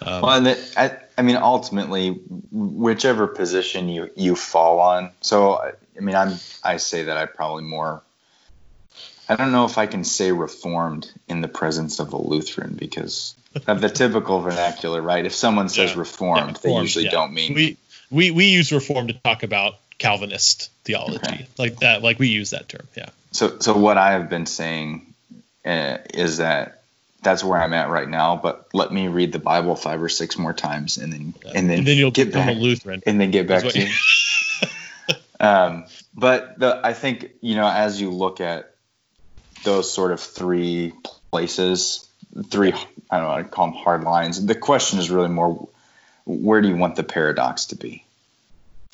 Um, 0.00 0.22
Well, 0.22 0.36
and 0.36 0.46
the, 0.46 0.72
I, 0.76 0.96
I 1.18 1.22
mean, 1.22 1.36
ultimately, 1.36 2.10
whichever 2.52 3.26
position 3.26 3.88
you 3.88 4.10
you 4.16 4.36
fall 4.36 4.80
on. 4.80 5.10
So, 5.20 5.54
I 5.58 6.00
mean, 6.00 6.14
I'm 6.14 6.34
I 6.62 6.76
say 6.76 7.04
that 7.04 7.16
I 7.16 7.26
probably 7.26 7.64
more. 7.64 8.02
I 9.28 9.36
don't 9.36 9.52
know 9.52 9.66
if 9.66 9.76
I 9.76 9.86
can 9.86 10.04
say 10.04 10.32
reformed 10.32 11.10
in 11.28 11.42
the 11.42 11.48
presence 11.48 11.98
of 12.00 12.12
a 12.14 12.16
Lutheran 12.16 12.74
because 12.74 13.34
of 13.66 13.80
the 13.80 13.90
typical 13.90 14.40
vernacular, 14.40 15.02
right? 15.02 15.26
If 15.26 15.34
someone 15.34 15.68
says 15.68 15.92
Yeah. 15.92 15.98
reformed, 15.98 16.52
Yeah, 16.56 16.70
they 16.70 16.80
usually 16.80 17.04
yeah. 17.06 17.10
don't 17.10 17.34
mean 17.34 17.54
we 17.54 17.76
we 18.10 18.30
we 18.30 18.46
use 18.46 18.72
reform 18.72 19.08
to 19.08 19.12
talk 19.12 19.42
about 19.42 19.74
Calvinist 19.98 20.70
theology, 20.84 21.18
Okay. 21.26 21.46
like 21.58 21.80
that. 21.80 22.02
Like 22.02 22.18
we 22.18 22.28
use 22.28 22.50
that 22.50 22.68
term. 22.68 22.86
Yeah. 22.96 23.10
So, 23.32 23.58
so 23.58 23.76
what 23.76 23.98
I 23.98 24.12
have 24.12 24.28
been 24.28 24.46
saying 24.46 25.14
uh, 25.64 25.98
is 26.14 26.38
that 26.38 26.82
that's 27.22 27.42
where 27.42 27.60
I'm 27.60 27.74
at 27.74 27.90
right 27.90 28.08
now. 28.08 28.36
But 28.36 28.68
let 28.72 28.92
me 28.92 29.08
read 29.08 29.32
the 29.32 29.38
Bible 29.38 29.76
five 29.76 30.02
or 30.02 30.08
six 30.08 30.38
more 30.38 30.52
times, 30.52 30.98
and 30.98 31.12
then 31.12 31.34
and 31.54 31.68
then, 31.68 31.84
you'll 31.84 32.10
get 32.10 32.32
back, 32.32 32.56
a 32.56 32.58
Lutheran. 32.58 33.02
and 33.06 33.20
then 33.20 33.30
get 33.30 33.46
back 33.46 33.64
to 33.64 33.80
you. 33.80 33.88
um, 35.40 35.86
but 36.14 36.58
the, 36.58 36.80
I 36.82 36.92
think 36.92 37.30
you 37.40 37.56
know 37.56 37.68
as 37.68 38.00
you 38.00 38.10
look 38.10 38.40
at 38.40 38.74
those 39.64 39.92
sort 39.92 40.12
of 40.12 40.20
three 40.20 40.92
places, 41.30 42.08
three 42.50 42.72
I 43.10 43.18
don't 43.18 43.28
know, 43.28 43.34
I 43.34 43.42
call 43.42 43.66
them 43.66 43.76
hard 43.76 44.04
lines. 44.04 44.44
The 44.44 44.54
question 44.54 44.98
is 44.98 45.10
really 45.10 45.28
more, 45.28 45.68
where 46.24 46.60
do 46.60 46.68
you 46.68 46.76
want 46.76 46.96
the 46.96 47.04
paradox 47.04 47.66
to 47.66 47.76
be? 47.76 48.04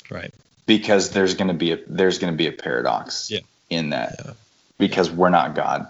Right. 0.09 0.33
because 0.65 1.11
there's 1.11 1.33
going 1.33 1.47
to 1.47 1.53
be 1.53 1.71
a 1.71 1.79
there's 1.87 2.19
going 2.19 2.33
to 2.33 2.37
be 2.37 2.47
a 2.47 2.51
paradox 2.51 3.31
Yeah. 3.31 3.39
In 3.69 3.89
that 3.91 4.15
Yeah. 4.23 4.33
because 4.77 5.09
we're 5.11 5.29
not 5.29 5.55
God. 5.55 5.87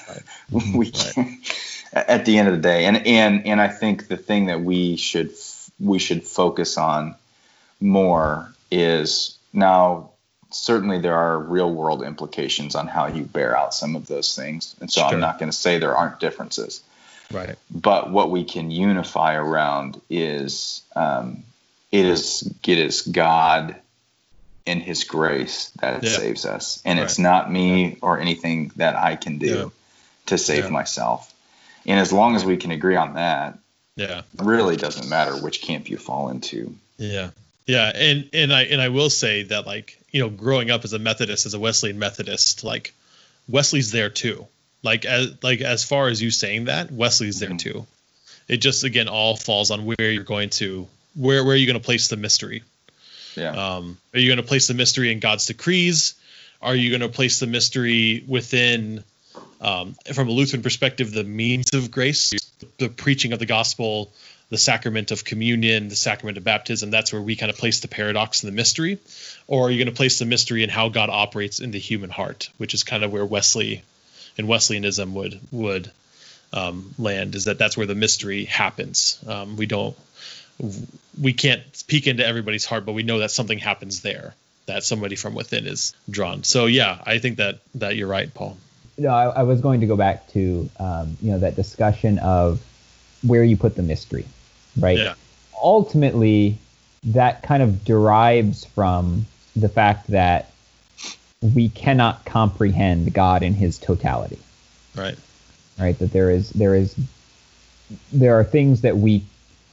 we 0.74 0.90
can't, 0.90 1.28
at 1.92 2.24
the 2.24 2.38
end 2.38 2.48
of 2.48 2.54
the 2.54 2.60
day, 2.60 2.86
and 2.86 3.06
and 3.06 3.46
and 3.46 3.60
I 3.60 3.68
think 3.68 4.08
the 4.08 4.16
thing 4.16 4.46
that 4.46 4.60
we 4.60 4.96
should 4.96 5.32
we 5.80 5.98
should 5.98 6.24
focus 6.24 6.78
on 6.78 7.14
more 7.80 8.52
is 8.70 9.36
now 9.52 10.10
certainly 10.50 11.00
there 11.00 11.16
are 11.16 11.38
real 11.38 11.72
world 11.72 12.02
implications 12.02 12.74
on 12.74 12.86
how 12.86 13.06
you 13.06 13.24
bear 13.24 13.56
out 13.56 13.74
some 13.74 13.96
of 13.96 14.06
those 14.06 14.34
things, 14.36 14.74
and 14.80 14.90
so 14.90 15.00
Sure. 15.00 15.10
I'm 15.10 15.20
not 15.20 15.38
going 15.38 15.50
to 15.50 15.56
say 15.56 15.78
there 15.78 15.96
aren't 15.96 16.20
differences 16.20 16.80
Right. 17.32 17.56
but 17.70 18.10
what 18.10 18.30
we 18.30 18.44
can 18.44 18.70
unify 18.70 19.34
around 19.34 20.00
is 20.10 20.82
um, 20.94 21.42
it 21.90 22.06
is 22.06 22.48
it 22.66 22.78
is 22.78 23.02
God 23.02 23.76
and 24.66 24.82
His 24.82 25.04
grace 25.04 25.70
that 25.80 26.02
Yeah. 26.02 26.10
saves 26.16 26.44
us, 26.46 26.80
and 26.84 26.98
it's 26.98 27.18
not 27.18 27.50
me 27.52 27.98
or 28.00 28.18
anything 28.20 28.72
that 28.76 28.96
I 28.96 29.16
can 29.16 29.38
do 29.38 29.46
Yeah. 29.46 29.64
to 30.26 30.38
save 30.38 30.64
Yeah. 30.64 30.70
myself. 30.70 31.32
And 31.86 32.00
as 32.00 32.12
long 32.12 32.34
as 32.36 32.44
we 32.44 32.56
can 32.56 32.70
agree 32.70 32.96
on 32.96 33.14
that, 33.14 33.58
Yeah. 33.96 34.18
it 34.20 34.24
really 34.42 34.76
doesn't 34.76 35.08
matter 35.08 35.36
which 35.36 35.60
camp 35.60 35.88
you 35.90 35.98
fall 35.98 36.30
into. 36.30 36.74
Yeah. 36.98 37.30
Yeah. 37.66 37.92
And 37.94 38.28
and 38.32 38.52
I 38.52 38.62
and 38.64 38.80
I 38.80 38.88
will 38.88 39.10
say 39.10 39.42
that 39.44 39.66
like, 39.66 39.98
you 40.12 40.20
know, 40.20 40.28
growing 40.30 40.70
up 40.70 40.84
as 40.84 40.92
a 40.92 40.98
Methodist, 40.98 41.44
as 41.46 41.54
a 41.54 41.58
Wesleyan 41.58 41.98
Methodist, 41.98 42.64
like 42.64 42.94
Wesley's 43.48 43.90
there 43.90 44.10
too. 44.10 44.46
Like 44.82 45.04
as 45.04 45.28
like 45.42 45.60
as 45.60 45.84
far 45.84 46.08
as 46.08 46.20
you 46.22 46.30
saying 46.30 46.64
that, 46.66 46.90
Wesley's 46.90 47.38
there 47.38 47.50
Mhm. 47.50 47.58
too. 47.58 47.86
It 48.48 48.58
just 48.58 48.84
again 48.84 49.08
all 49.08 49.36
falls 49.36 49.70
on 49.70 49.84
where 49.84 50.10
you're 50.10 50.22
going 50.24 50.50
to 50.50 50.88
where 51.14 51.44
where 51.44 51.54
are 51.54 51.58
you 51.58 51.66
going 51.66 51.78
to 51.80 51.84
place 51.84 52.08
the 52.08 52.16
mystery? 52.16 52.62
Yeah, 53.36 53.76
Um, 53.76 53.98
are 54.12 54.20
you 54.20 54.28
going 54.28 54.38
to 54.38 54.42
place 54.48 54.66
the 54.68 54.74
mystery 54.74 55.10
in 55.12 55.20
God's 55.20 55.46
decrees? 55.46 56.14
Are 56.62 56.74
you 56.74 56.90
going 56.90 57.02
to 57.02 57.08
place 57.08 57.40
the 57.40 57.46
mystery 57.46 58.24
within, 58.26 59.04
um, 59.60 59.94
from 60.12 60.28
a 60.28 60.30
Lutheran 60.30 60.62
perspective, 60.62 61.12
the 61.12 61.24
means 61.24 61.74
of 61.74 61.90
grace, 61.90 62.32
the 62.78 62.88
preaching 62.88 63.32
of 63.32 63.38
the 63.38 63.46
gospel, 63.46 64.12
the 64.50 64.58
sacrament 64.58 65.10
of 65.10 65.24
communion, 65.24 65.88
the 65.88 65.96
sacrament 65.96 66.38
of 66.38 66.44
baptism? 66.44 66.90
That's 66.90 67.12
where 67.12 67.20
we 67.20 67.36
kind 67.36 67.50
of 67.50 67.58
place 67.58 67.80
the 67.80 67.88
paradox 67.88 68.42
and 68.42 68.52
the 68.52 68.56
mystery. 68.56 68.98
Or 69.46 69.66
are 69.66 69.70
you 69.70 69.78
going 69.78 69.92
to 69.92 69.96
place 69.96 70.18
the 70.18 70.26
mystery 70.26 70.62
in 70.62 70.70
how 70.70 70.88
God 70.88 71.10
operates 71.10 71.60
in 71.60 71.70
the 71.70 71.78
human 71.78 72.10
heart, 72.10 72.50
which 72.56 72.72
is 72.72 72.82
kind 72.82 73.04
of 73.04 73.12
where 73.12 73.26
Wesley 73.26 73.82
and 74.38 74.48
Wesleyanism 74.48 75.12
would 75.14 75.40
would 75.50 75.90
um, 76.52 76.94
land? 76.98 77.34
Is 77.34 77.44
that 77.44 77.58
that's 77.58 77.76
where 77.76 77.86
the 77.86 77.94
mystery 77.94 78.44
happens? 78.44 79.18
Um, 79.26 79.56
we 79.56 79.66
don't 79.66 79.96
we 81.20 81.32
can't 81.32 81.62
peek 81.86 82.06
into 82.06 82.26
everybody's 82.26 82.64
heart, 82.64 82.84
but 82.86 82.92
we 82.92 83.02
know 83.02 83.18
that 83.18 83.30
something 83.30 83.58
happens 83.58 84.02
there, 84.02 84.34
that 84.66 84.84
somebody 84.84 85.16
from 85.16 85.34
within 85.34 85.66
is 85.66 85.94
drawn. 86.08 86.44
So 86.44 86.66
yeah, 86.66 86.98
I 87.04 87.18
think 87.18 87.38
that 87.38 87.60
that 87.76 87.96
you're 87.96 88.08
right, 88.08 88.32
Paul. 88.32 88.56
No, 88.96 89.08
I, 89.08 89.24
I 89.26 89.42
was 89.42 89.60
going 89.60 89.80
to 89.80 89.86
go 89.86 89.96
back 89.96 90.28
to 90.32 90.70
um, 90.78 91.16
you 91.20 91.32
know 91.32 91.38
that 91.38 91.56
discussion 91.56 92.18
of 92.18 92.60
where 93.22 93.42
you 93.42 93.56
put 93.56 93.74
the 93.74 93.82
mystery, 93.82 94.26
right? 94.78 94.98
Yeah. 94.98 95.14
Ultimately, 95.60 96.58
that 97.04 97.42
kind 97.42 97.62
of 97.62 97.84
derives 97.84 98.64
from 98.64 99.26
the 99.56 99.68
fact 99.68 100.08
that 100.08 100.50
we 101.40 101.68
cannot 101.68 102.24
comprehend 102.24 103.12
God 103.12 103.42
in 103.42 103.54
His 103.54 103.78
totality, 103.78 104.38
Right. 104.94 105.16
right? 105.78 105.98
That 105.98 106.12
there 106.12 106.30
is 106.30 106.50
there 106.50 106.74
is 106.74 106.94
there 108.12 108.38
are 108.38 108.44
things 108.44 108.82
that 108.82 108.96
we 108.96 109.24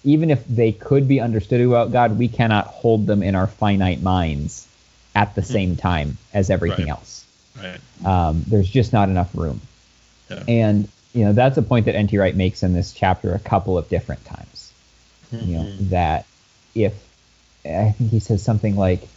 even 0.03 0.29
if 0.31 0.46
they 0.48 0.72
could 0.72 1.08
be 1.08 1.20
understood 1.20 1.62
about 1.62 1.91
God, 1.91 2.17
we 2.17 2.27
cannot 2.27 2.65
hold 2.67 3.05
them 3.05 3.22
in 3.24 3.36
our 3.36 3.48
finite 3.48 4.01
minds 4.01 4.67
at 5.15 5.36
the 5.36 5.43
same 5.43 5.75
time 5.75 6.17
as 6.34 6.50
everything 6.50 6.86
Right. 6.86 6.91
else 6.98 7.25
Right. 7.62 7.79
um, 8.05 8.43
there's 8.48 8.70
just 8.70 8.93
not 8.93 9.10
enough 9.10 9.29
room. 9.36 9.62
Yeah. 10.29 10.43
And 10.48 10.88
you 11.13 11.25
know 11.25 11.34
that's 11.34 11.58
a 11.58 11.62
point 11.62 11.86
that 11.88 11.96
N.T. 11.96 12.17
Wright 12.17 12.36
makes 12.36 12.63
in 12.63 12.74
this 12.74 12.93
chapter 12.93 13.34
a 13.34 13.39
couple 13.39 13.77
of 13.77 13.89
different 13.89 14.24
times. 14.25 14.72
You 15.31 15.58
know 15.58 15.63
Mm-hmm. 15.65 15.89
that 15.89 16.25
if 16.75 16.93
I 17.65 17.91
think 17.91 18.10
he 18.12 18.20
says 18.20 18.41
something 18.41 18.75
like, 18.75 19.08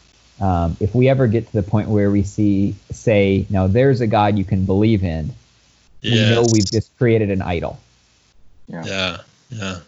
um, 0.41 0.77
if 0.81 0.95
we 0.95 1.09
ever 1.09 1.27
get 1.29 1.47
to 1.47 1.53
the 1.53 1.63
point 1.63 1.89
where 1.89 2.11
we 2.11 2.25
see 2.25 2.75
say 2.91 3.47
now 3.49 3.69
there's 3.69 4.01
a 4.01 4.07
God 4.07 4.37
you 4.37 4.45
can 4.45 4.65
believe 4.65 5.03
in, 5.05 5.33
we 6.03 6.11
know 6.35 6.45
we've 6.45 6.71
just 6.71 6.97
created 6.99 7.31
an 7.31 7.41
idol 7.43 7.79
Yeah. 8.69 8.85
Yeah. 8.85 9.21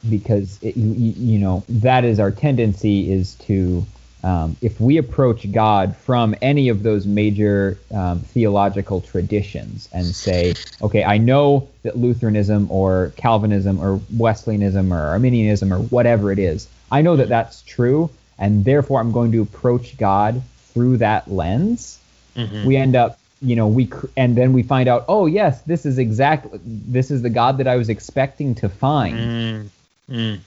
Because 0.08 0.58
it, 0.62 0.76
you, 0.76 1.12
you 1.16 1.38
know 1.38 1.64
that 1.68 2.04
is 2.04 2.20
our 2.20 2.30
tendency 2.30 3.10
is 3.10 3.34
to 3.34 3.84
um, 4.24 4.56
if 4.60 4.80
we 4.80 4.96
approach 4.96 5.50
God 5.52 5.94
from 5.96 6.34
any 6.42 6.68
of 6.68 6.82
those 6.82 7.06
major 7.06 7.78
um, 7.94 8.20
theological 8.20 9.00
traditions 9.00 9.88
and 9.92 10.04
say, 10.04 10.54
okay, 10.82 11.04
I 11.04 11.18
know 11.18 11.68
that 11.84 11.96
Lutheranism 11.96 12.68
or 12.70 13.12
Calvinism 13.16 13.78
or 13.78 14.00
Wesleyanism 14.16 14.92
or 14.92 15.00
Arminianism 15.00 15.72
or 15.72 15.78
whatever 15.78 16.32
it 16.32 16.40
is, 16.40 16.68
I 16.90 17.02
know 17.02 17.14
that 17.16 17.28
that's 17.28 17.62
true, 17.62 18.10
and 18.38 18.64
therefore 18.64 19.00
I'm 19.00 19.12
going 19.12 19.30
to 19.32 19.42
approach 19.42 19.96
God 19.96 20.42
through 20.72 20.96
that 20.98 21.30
lens. 21.30 21.98
Mhm. 22.34 22.64
We 22.64 22.76
end 22.76 22.96
up, 22.96 23.18
you 23.42 23.54
know, 23.56 23.68
we 23.68 23.86
cr- 23.86 24.06
and 24.16 24.34
then 24.36 24.52
we 24.52 24.62
find 24.62 24.88
out, 24.88 25.04
oh 25.08 25.26
yes, 25.26 25.60
this 25.62 25.84
is 25.86 25.98
exactly 25.98 26.58
this 26.64 27.10
is 27.10 27.22
the 27.22 27.30
God 27.30 27.58
that 27.58 27.68
I 27.68 27.76
was 27.76 27.88
expecting 27.88 28.54
to 28.56 28.68
find 28.68 29.16
Mm. 29.18 29.68
Mm. 30.10 30.40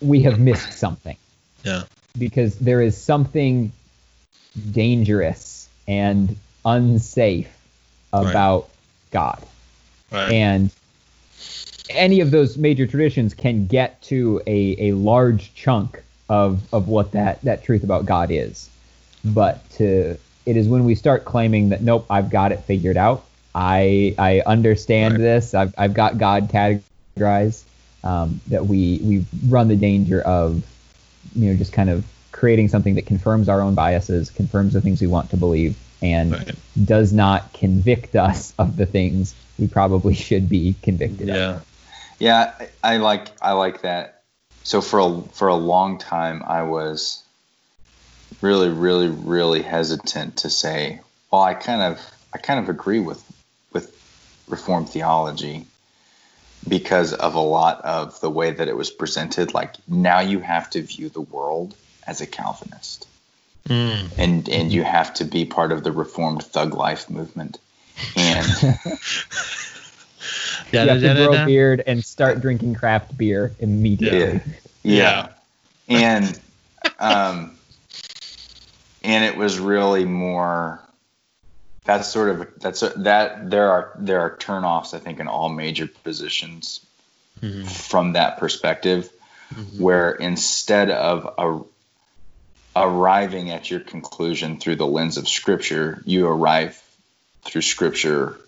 we 0.00 0.22
have 0.22 0.38
missed 0.38 0.72
something 0.72 1.16
Yeah. 1.64 1.84
because 2.18 2.58
there 2.58 2.82
is 2.82 2.96
something 3.00 3.72
dangerous 4.72 5.68
and 5.88 6.36
unsafe 6.64 7.50
about 8.12 8.68
God. 9.10 9.42
Right. 10.10 10.32
And 10.32 10.70
any 11.90 12.20
of 12.20 12.30
those 12.30 12.56
major 12.56 12.86
traditions 12.86 13.34
can 13.34 13.66
get 13.66 14.00
to 14.02 14.40
a, 14.46 14.90
a 14.90 14.92
large 14.92 15.54
chunk 15.54 16.02
of, 16.28 16.62
of 16.72 16.88
what 16.88 17.12
that, 17.12 17.40
that 17.42 17.62
truth 17.64 17.84
about 17.84 18.06
God 18.06 18.30
is. 18.30 18.68
But 19.24 19.68
to 19.72 20.16
it 20.46 20.56
is 20.56 20.68
when 20.68 20.84
we 20.84 20.94
start 20.94 21.24
claiming 21.24 21.70
that 21.70 21.82
nope, 21.82 22.06
I've 22.10 22.30
got 22.30 22.52
it 22.52 22.60
figured 22.60 22.96
out. 22.96 23.24
I 23.54 24.14
I 24.18 24.42
understand 24.46 25.14
Right. 25.14 25.20
this. 25.20 25.54
I've, 25.54 25.74
I've 25.78 25.94
got 25.94 26.18
God 26.18 26.50
categorized. 26.50 27.62
Um, 28.02 28.40
that 28.48 28.66
we 28.66 29.00
we 29.02 29.24
run 29.48 29.68
the 29.68 29.76
danger 29.76 30.20
of 30.20 30.62
you 31.34 31.50
know 31.50 31.56
just 31.56 31.72
kind 31.72 31.88
of 31.88 32.04
creating 32.32 32.68
something 32.68 32.96
that 32.96 33.06
confirms 33.06 33.48
our 33.48 33.62
own 33.62 33.74
biases, 33.74 34.30
confirms 34.30 34.74
the 34.74 34.80
things 34.82 35.00
we 35.00 35.06
want 35.06 35.30
to 35.30 35.36
believe, 35.38 35.76
and 36.02 36.32
Right. 36.32 36.54
does 36.84 37.12
not 37.14 37.52
convict 37.54 38.14
us 38.16 38.52
of 38.58 38.76
the 38.76 38.84
things 38.86 39.34
we 39.58 39.68
probably 39.68 40.14
should 40.14 40.48
be 40.48 40.74
convicted 40.82 41.30
of. 41.30 41.36
yeah. 41.36 41.60
Yeah, 42.20 42.52
I, 42.82 42.94
I 42.94 42.96
like 42.98 43.28
I 43.42 43.52
like 43.52 43.82
that. 43.82 44.22
So 44.62 44.80
for 44.80 45.00
a 45.00 45.22
for 45.32 45.48
a 45.48 45.54
long 45.54 45.98
time, 45.98 46.42
I 46.46 46.62
was 46.62 47.23
really, 48.40 48.68
really, 48.68 49.08
really 49.08 49.62
hesitant 49.62 50.38
to 50.38 50.50
say, 50.50 51.00
well, 51.30 51.42
I 51.42 51.54
kind 51.54 51.82
of 51.82 52.00
I 52.32 52.38
kind 52.38 52.60
of 52.60 52.68
agree 52.68 53.00
with 53.00 53.22
with 53.72 53.92
Reformed 54.46 54.88
theology 54.88 55.66
because 56.66 57.12
of 57.12 57.34
a 57.34 57.40
lot 57.40 57.82
of 57.84 58.20
the 58.20 58.30
way 58.30 58.50
that 58.50 58.68
it 58.68 58.76
was 58.76 58.90
presented. 58.90 59.54
Like 59.54 59.74
now 59.88 60.20
you 60.20 60.40
have 60.40 60.70
to 60.70 60.82
view 60.82 61.08
the 61.08 61.20
world 61.20 61.74
as 62.06 62.20
a 62.20 62.26
Calvinist 62.26 63.06
Mm. 63.68 64.10
and 64.18 64.48
and 64.50 64.70
you 64.70 64.84
have 64.84 65.14
to 65.14 65.24
be 65.24 65.46
part 65.46 65.72
of 65.72 65.84
the 65.84 65.90
reformed 65.90 66.42
thug 66.42 66.74
life 66.74 67.08
movement 67.08 67.58
and 68.14 68.46
You 70.72 70.78
have 70.80 71.00
to 71.00 71.14
grow 71.14 71.34
a 71.34 71.46
beard 71.46 71.82
and 71.86 72.04
start 72.04 72.40
drinking 72.40 72.74
craft 72.74 73.16
beer 73.16 73.54
immediately. 73.58 74.40
yeah, 74.82 75.28
yeah. 75.88 76.08
and 76.16 76.40
um, 76.98 77.56
and 79.04 79.24
it 79.24 79.36
was 79.36 79.58
really 79.58 80.04
more. 80.04 80.80
That's 81.84 82.08
sort 82.08 82.30
of 82.30 82.48
that's 82.60 82.82
a, 82.82 82.88
that 83.00 83.50
there 83.50 83.70
are 83.70 83.92
there 83.98 84.20
are 84.20 84.36
turnoffs 84.36 84.94
I 84.94 84.98
think 84.98 85.20
in 85.20 85.28
all 85.28 85.48
major 85.50 85.86
positions 85.86 86.80
Mhm. 87.42 87.68
from 87.70 88.14
that 88.14 88.38
perspective, 88.38 89.10
Mhm. 89.54 89.80
where 89.80 90.12
instead 90.12 90.90
of 90.90 91.34
a, 91.38 92.80
arriving 92.80 93.50
at 93.50 93.70
your 93.70 93.80
conclusion 93.80 94.58
through 94.58 94.76
the 94.76 94.86
lens 94.86 95.16
of 95.16 95.28
Scripture, 95.28 96.02
you 96.06 96.26
arrive 96.26 96.80
through 97.44 97.62
Scripture, 97.62 98.38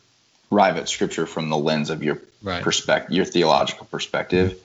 arrive 0.50 0.78
at 0.78 0.88
Scripture 0.88 1.26
from 1.26 1.50
the 1.50 1.56
lens 1.58 1.90
of 1.90 2.02
your 2.02 2.18
Right. 2.42 2.62
perspective, 2.62 3.14
your 3.14 3.24
theological 3.24 3.86
perspective. 3.86 4.58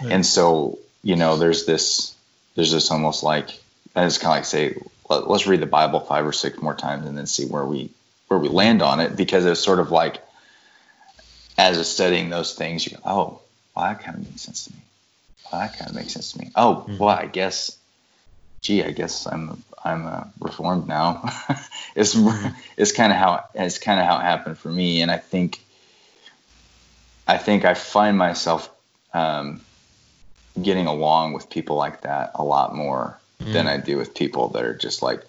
And 0.00 0.24
so, 0.24 0.78
you 1.02 1.16
know, 1.16 1.36
there's 1.36 1.64
this, 1.66 2.14
there's 2.54 2.72
this 2.72 2.90
almost 2.90 3.22
like, 3.22 3.50
I 3.94 4.04
just 4.04 4.20
kind 4.20 4.32
of 4.32 4.36
like 4.36 4.44
say, 4.44 4.76
let, 5.08 5.28
let's 5.28 5.46
read 5.46 5.60
the 5.60 5.66
Bible 5.66 6.00
five 6.00 6.26
or 6.26 6.32
six 6.32 6.60
more 6.60 6.74
times 6.74 7.06
and 7.06 7.16
then 7.16 7.26
see 7.26 7.46
where 7.46 7.64
we, 7.64 7.90
where 8.28 8.38
we 8.38 8.48
land 8.48 8.82
on 8.82 9.00
it. 9.00 9.16
Because 9.16 9.44
it's 9.44 9.60
sort 9.60 9.80
of 9.80 9.90
like, 9.90 10.22
as 11.58 11.78
of 11.78 11.86
studying 11.86 12.28
those 12.28 12.54
things, 12.54 12.86
you 12.86 12.96
go, 12.96 13.02
oh, 13.04 13.40
well, 13.74 13.86
that 13.86 14.02
kind 14.02 14.16
of 14.18 14.24
makes 14.24 14.42
sense 14.42 14.64
to 14.66 14.72
me. 14.72 14.80
Well, 15.50 15.60
that 15.60 15.78
kind 15.78 15.90
of 15.90 15.96
makes 15.96 16.12
sense 16.12 16.32
to 16.32 16.38
me. 16.38 16.50
Oh, 16.54 16.84
Mhm. 16.88 16.98
well, 16.98 17.08
I 17.16 17.26
guess, 17.26 17.76
gee, 18.62 18.82
I 18.82 18.90
guess 18.90 19.26
I'm, 19.26 19.62
I'm 19.84 20.06
uh, 20.06 20.24
reformed 20.40 20.86
now. 20.88 21.30
it's, 21.94 22.16
it's 22.76 22.92
kind 22.92 23.12
of 23.12 23.18
how, 23.18 23.44
it's 23.54 23.78
kind 23.78 24.00
of 24.00 24.06
how 24.06 24.18
it 24.18 24.22
happened 24.22 24.58
for 24.58 24.70
me. 24.70 25.02
And 25.02 25.10
I 25.10 25.18
think, 25.18 25.60
I 27.26 27.38
think 27.38 27.64
I 27.64 27.74
find 27.74 28.18
myself 28.18 28.70
um, 29.14 29.62
getting 30.60 30.86
along 30.86 31.32
with 31.32 31.50
people 31.50 31.76
like 31.76 32.02
that 32.02 32.32
a 32.34 32.44
lot 32.44 32.74
more 32.74 33.18
than 33.38 33.66
I 33.66 33.76
do 33.76 33.96
with 33.96 34.14
people 34.14 34.48
that 34.48 34.64
are 34.64 34.74
just 34.74 35.02
like 35.02 35.22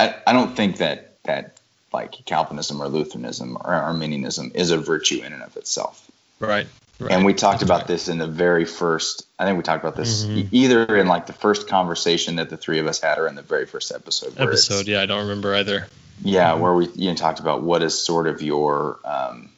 I, 0.00 0.14
I 0.26 0.32
don't 0.32 0.54
think 0.56 0.78
that 0.78 1.22
that 1.24 1.56
like 1.92 2.12
Calvinism 2.26 2.80
or 2.82 2.88
Lutheranism 2.88 3.56
or 3.56 3.72
Arminianism 3.74 4.52
is 4.54 4.70
a 4.70 4.78
virtue 4.78 5.22
in 5.24 5.32
and 5.32 5.42
of 5.42 5.56
itself. 5.56 6.04
Right. 6.38 6.66
right. 7.00 7.10
And 7.12 7.24
we 7.24 7.32
talked 7.34 7.60
That's 7.60 7.62
about 7.68 7.78
right. 7.80 7.86
this 7.88 8.08
in 8.08 8.18
the 8.18 8.26
very 8.26 8.64
first. 8.64 9.26
I 9.38 9.44
think 9.44 9.56
we 9.56 9.62
talked 9.62 9.82
about 9.82 9.96
this 9.96 10.24
Mhm. 10.24 10.36
e- 10.36 10.48
either 10.52 10.96
in 10.96 11.08
like 11.08 11.26
the 11.26 11.32
first 11.32 11.66
conversation 11.66 12.36
that 12.36 12.50
the 12.50 12.56
three 12.56 12.78
of 12.78 12.86
us 12.86 13.00
had, 13.00 13.18
or 13.18 13.26
in 13.26 13.34
the 13.34 13.42
very 13.42 13.66
first 13.66 13.90
episode. 13.90 14.34
episode. 14.38 14.86
Yeah, 14.86 15.00
I 15.02 15.06
don't 15.06 15.22
remember 15.22 15.54
either. 15.54 15.88
yeah, 16.22 16.52
Mhm. 16.52 16.60
where 16.60 16.74
we 16.74 16.88
you 16.94 17.08
know, 17.10 17.16
talked 17.16 17.40
about 17.40 17.62
what 17.62 17.82
is 17.82 18.00
sort 18.00 18.26
of 18.28 18.42
your 18.42 18.98
um, 19.04 19.48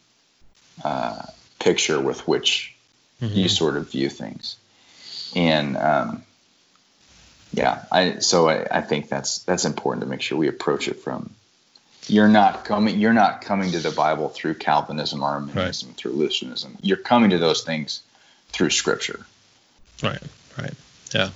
uh, 0.84 1.22
picture 1.58 2.00
with 2.00 2.26
which 2.26 2.74
you 3.20 3.46
Mhm. 3.46 3.50
sort 3.50 3.76
of 3.76 3.90
view 3.90 4.08
things, 4.08 4.56
and 5.36 5.76
um, 5.76 6.22
yeah, 7.52 7.84
I 7.90 8.18
so 8.20 8.48
I, 8.48 8.66
I 8.70 8.80
think 8.80 9.08
that's 9.08 9.40
that's 9.40 9.64
important 9.64 10.02
to 10.04 10.08
make 10.08 10.22
sure 10.22 10.38
we 10.38 10.48
approach 10.48 10.88
it 10.88 11.00
from. 11.00 11.30
You're 12.06 12.28
not 12.28 12.64
coming. 12.64 12.98
You're 12.98 13.12
not 13.12 13.42
coming 13.42 13.72
to 13.72 13.78
the 13.78 13.90
Bible 13.90 14.28
through 14.28 14.54
Calvinism, 14.54 15.22
Arminianism, 15.22 15.94
through 15.94 16.12
Lutheranism. 16.12 16.78
You're 16.80 16.96
coming 16.96 17.30
to 17.30 17.38
those 17.38 17.62
things 17.62 18.02
through 18.48 18.70
Scripture. 18.70 19.26
Right. 20.02 20.22
Right. 20.58 20.74
Yeah. 21.14 21.30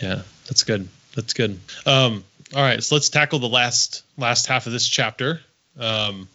Yeah. 0.00 0.22
That's 0.46 0.62
good. 0.62 0.88
That's 1.14 1.32
good. 1.32 1.58
Um, 1.86 2.24
all 2.54 2.62
right. 2.62 2.82
So 2.82 2.94
let's 2.94 3.08
tackle 3.08 3.38
the 3.38 3.48
last 3.48 4.02
last 4.16 4.46
half 4.46 4.66
of 4.66 4.72
this 4.72 4.86
chapter. 4.86 5.40
Um, 5.78 6.28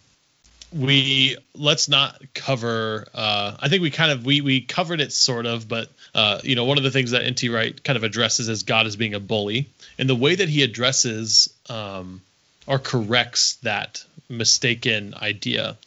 we 0.71 1.37
let's 1.55 1.89
not 1.89 2.21
cover. 2.33 3.07
Uh, 3.13 3.55
I 3.59 3.69
think 3.69 3.81
we 3.81 3.91
kind 3.91 4.11
of 4.11 4.25
we 4.25 4.41
we 4.41 4.61
covered 4.61 5.01
it 5.01 5.11
sort 5.11 5.45
of, 5.45 5.67
but 5.67 5.89
uh, 6.13 6.39
you 6.43 6.55
know, 6.55 6.65
one 6.65 6.77
of 6.77 6.83
the 6.83 6.91
things 6.91 7.11
that 7.11 7.23
N.T. 7.23 7.49
Wright 7.49 7.83
kind 7.83 7.97
of 7.97 8.03
addresses 8.03 8.49
is 8.49 8.63
God 8.63 8.85
as 8.85 8.95
being 8.95 9.13
a 9.13 9.19
bully, 9.19 9.69
and 9.97 10.09
the 10.09 10.15
way 10.15 10.35
that 10.35 10.49
he 10.49 10.63
addresses 10.63 11.53
um, 11.69 12.21
or 12.67 12.79
corrects 12.79 13.55
that 13.63 14.03
mistaken 14.29 15.15
idea 15.19 15.77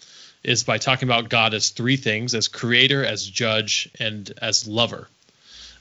is 0.42 0.64
by 0.64 0.78
talking 0.78 1.08
about 1.08 1.28
God 1.28 1.54
as 1.54 1.70
three 1.70 1.96
things: 1.96 2.34
as 2.34 2.48
creator, 2.48 3.04
as 3.04 3.24
judge, 3.24 3.88
and 4.00 4.32
as 4.42 4.66
lover. 4.66 5.08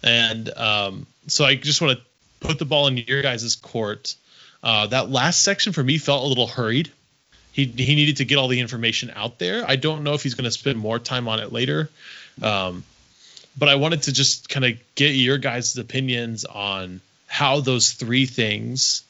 And 0.04 0.50
um, 0.58 1.08
so 1.28 1.46
I 1.46 1.56
just 1.56 1.82
want 1.82 1.98
to 1.98 2.04
put 2.40 2.60
the 2.60 2.66
ball 2.66 2.88
in 2.88 2.98
your 2.98 3.22
guys' 3.22 3.56
court. 3.56 4.16
Uh, 4.64 4.86
that 4.88 5.10
last 5.10 5.42
section 5.42 5.74
for 5.74 5.84
me 5.84 5.98
felt 5.98 6.24
a 6.24 6.28
little 6.28 6.46
hurried. 6.46 6.92
He, 7.52 7.66
he 7.66 7.96
needed 7.96 8.18
to 8.18 8.26
get 8.26 8.38
all 8.38 8.48
the 8.48 8.60
information 8.60 9.12
out 9.16 9.40
there. 9.40 9.66
I 9.68 9.76
don't 9.76 10.04
know 10.04 10.14
if 10.14 10.24
he's 10.24 10.36
going 10.36 10.46
to 10.46 10.52
spend 10.52 10.80
more 10.80 11.00
time 11.00 11.28
on 11.28 11.40
it 11.40 11.52
later. 11.52 11.90
Um, 12.42 12.84
but 13.58 13.70
I 13.70 13.76
wanted 13.76 14.04
to 14.04 14.14
just 14.14 14.48
kind 14.50 14.66
of 14.66 14.78
get 14.96 15.10
your 15.10 15.38
guys' 15.38 15.78
opinions 15.78 16.46
on 16.46 17.02
how 17.28 17.60
those 17.60 17.92
three 17.92 18.26
things, 18.26 19.04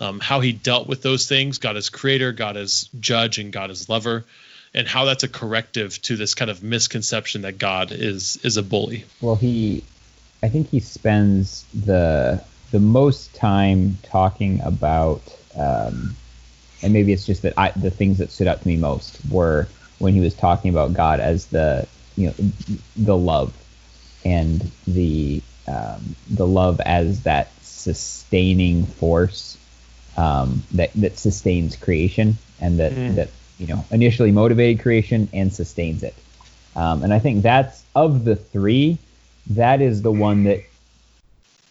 um, 0.00 0.20
how 0.20 0.40
he 0.40 0.52
dealt 0.52 0.86
with 0.86 1.02
those 1.02 1.26
things 1.26 1.58
God 1.58 1.76
as 1.76 1.88
creator, 1.88 2.32
God 2.32 2.56
as 2.56 2.88
judge, 3.00 3.38
and 3.38 3.52
God 3.52 3.70
as 3.70 3.88
lover, 3.88 4.24
and 4.74 4.86
how 4.86 5.06
that's 5.06 5.22
a 5.22 5.28
corrective 5.28 6.00
to 6.02 6.16
this 6.16 6.34
kind 6.34 6.50
of 6.50 6.62
misconception 6.62 7.42
that 7.42 7.58
God 7.58 7.92
is 7.92 8.38
is 8.44 8.56
a 8.56 8.62
bully. 8.62 9.04
Well, 9.20 9.36
he, 9.36 9.84
I 10.42 10.48
think 10.48 10.68
he 10.68 10.80
spends 10.80 11.64
the 11.72 12.42
the 12.70 12.80
most 12.80 13.34
time 13.34 13.98
talking 14.02 14.60
about, 14.60 15.22
um, 15.56 16.16
and 16.82 16.92
maybe 16.92 17.12
it's 17.12 17.26
just 17.26 17.42
that 17.42 17.54
I, 17.56 17.72
the 17.76 17.90
things 17.90 18.18
that 18.18 18.30
stood 18.30 18.46
out 18.46 18.60
to 18.62 18.68
me 18.68 18.76
most 18.76 19.18
were 19.30 19.68
when 19.98 20.14
he 20.14 20.20
was 20.20 20.34
talking 20.34 20.70
about 20.70 20.92
God 20.92 21.20
as 21.20 21.46
the, 21.46 21.86
you 22.16 22.26
know, 22.28 22.34
the 22.96 23.16
love, 23.16 23.54
and 24.24 24.70
the 24.86 25.42
um, 25.68 26.16
the 26.30 26.46
love 26.46 26.80
as 26.80 27.22
that 27.22 27.50
sustaining 27.62 28.86
force 28.86 29.56
um, 30.16 30.62
that 30.72 30.92
that 30.94 31.18
sustains 31.18 31.76
creation 31.76 32.36
and 32.60 32.78
that 32.78 32.92
Mm. 32.92 33.14
that 33.16 33.30
you 33.58 33.66
know 33.66 33.84
initially 33.90 34.32
motivated 34.32 34.82
creation 34.82 35.28
and 35.32 35.52
sustains 35.52 36.02
it. 36.02 36.14
Um, 36.74 37.02
and 37.02 37.12
I 37.12 37.18
think 37.18 37.42
that's 37.42 37.82
of 37.94 38.24
the 38.24 38.36
three, 38.36 38.98
that 39.50 39.80
is 39.80 40.02
the 40.02 40.10
one 40.10 40.44
that 40.44 40.60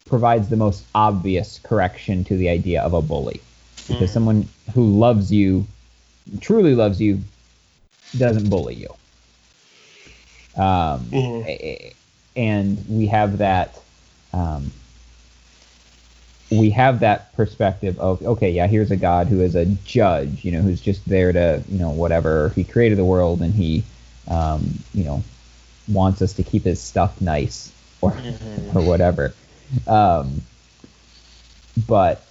provides 0.08 0.50
the 0.50 0.56
most 0.56 0.84
obvious 0.96 1.60
correction 1.64 2.24
to 2.26 2.38
the 2.38 2.50
idea 2.50 2.82
of 2.82 2.94
a 2.94 3.02
bully. 3.02 3.42
Because 3.88 4.12
someone 4.12 4.48
who 4.74 4.98
loves 4.98 5.32
you, 5.32 5.66
truly 6.42 6.76
loves 6.76 7.02
you, 7.02 7.22
doesn't 8.18 8.50
bully 8.50 8.76
you. 8.76 8.94
Um, 10.62 11.16
a- 11.46 11.94
and 12.36 12.84
we 12.90 13.08
have 13.08 13.38
that. 13.40 13.78
Um, 14.34 14.72
we 16.52 16.70
have 16.72 17.00
that 17.00 17.34
perspective 17.36 18.00
of 18.00 18.22
okay, 18.26 18.52
yeah, 18.52 18.68
here's 18.68 18.92
a 18.92 18.96
God 18.96 19.28
who 19.28 19.42
is 19.42 19.56
a 19.56 19.66
judge, 19.66 20.46
you 20.46 20.52
know, 20.52 20.62
who's 20.62 20.82
just 20.82 21.06
there 21.08 21.32
to, 21.34 21.64
you 21.70 21.80
know, 21.80 21.90
whatever. 21.90 22.50
He 22.56 22.64
created 22.64 22.98
the 22.98 23.06
world 23.06 23.42
and 23.42 23.54
he, 23.54 23.84
um, 24.28 24.68
you 24.94 25.04
know, 25.04 25.24
wants 25.88 26.22
us 26.22 26.34
to 26.34 26.44
keep 26.44 26.64
his 26.64 26.82
stuff 26.82 27.20
nice 27.22 27.72
or 28.02 28.18
or 28.76 28.82
whatever. 28.82 29.34
Um, 29.88 30.42
but 31.88 32.22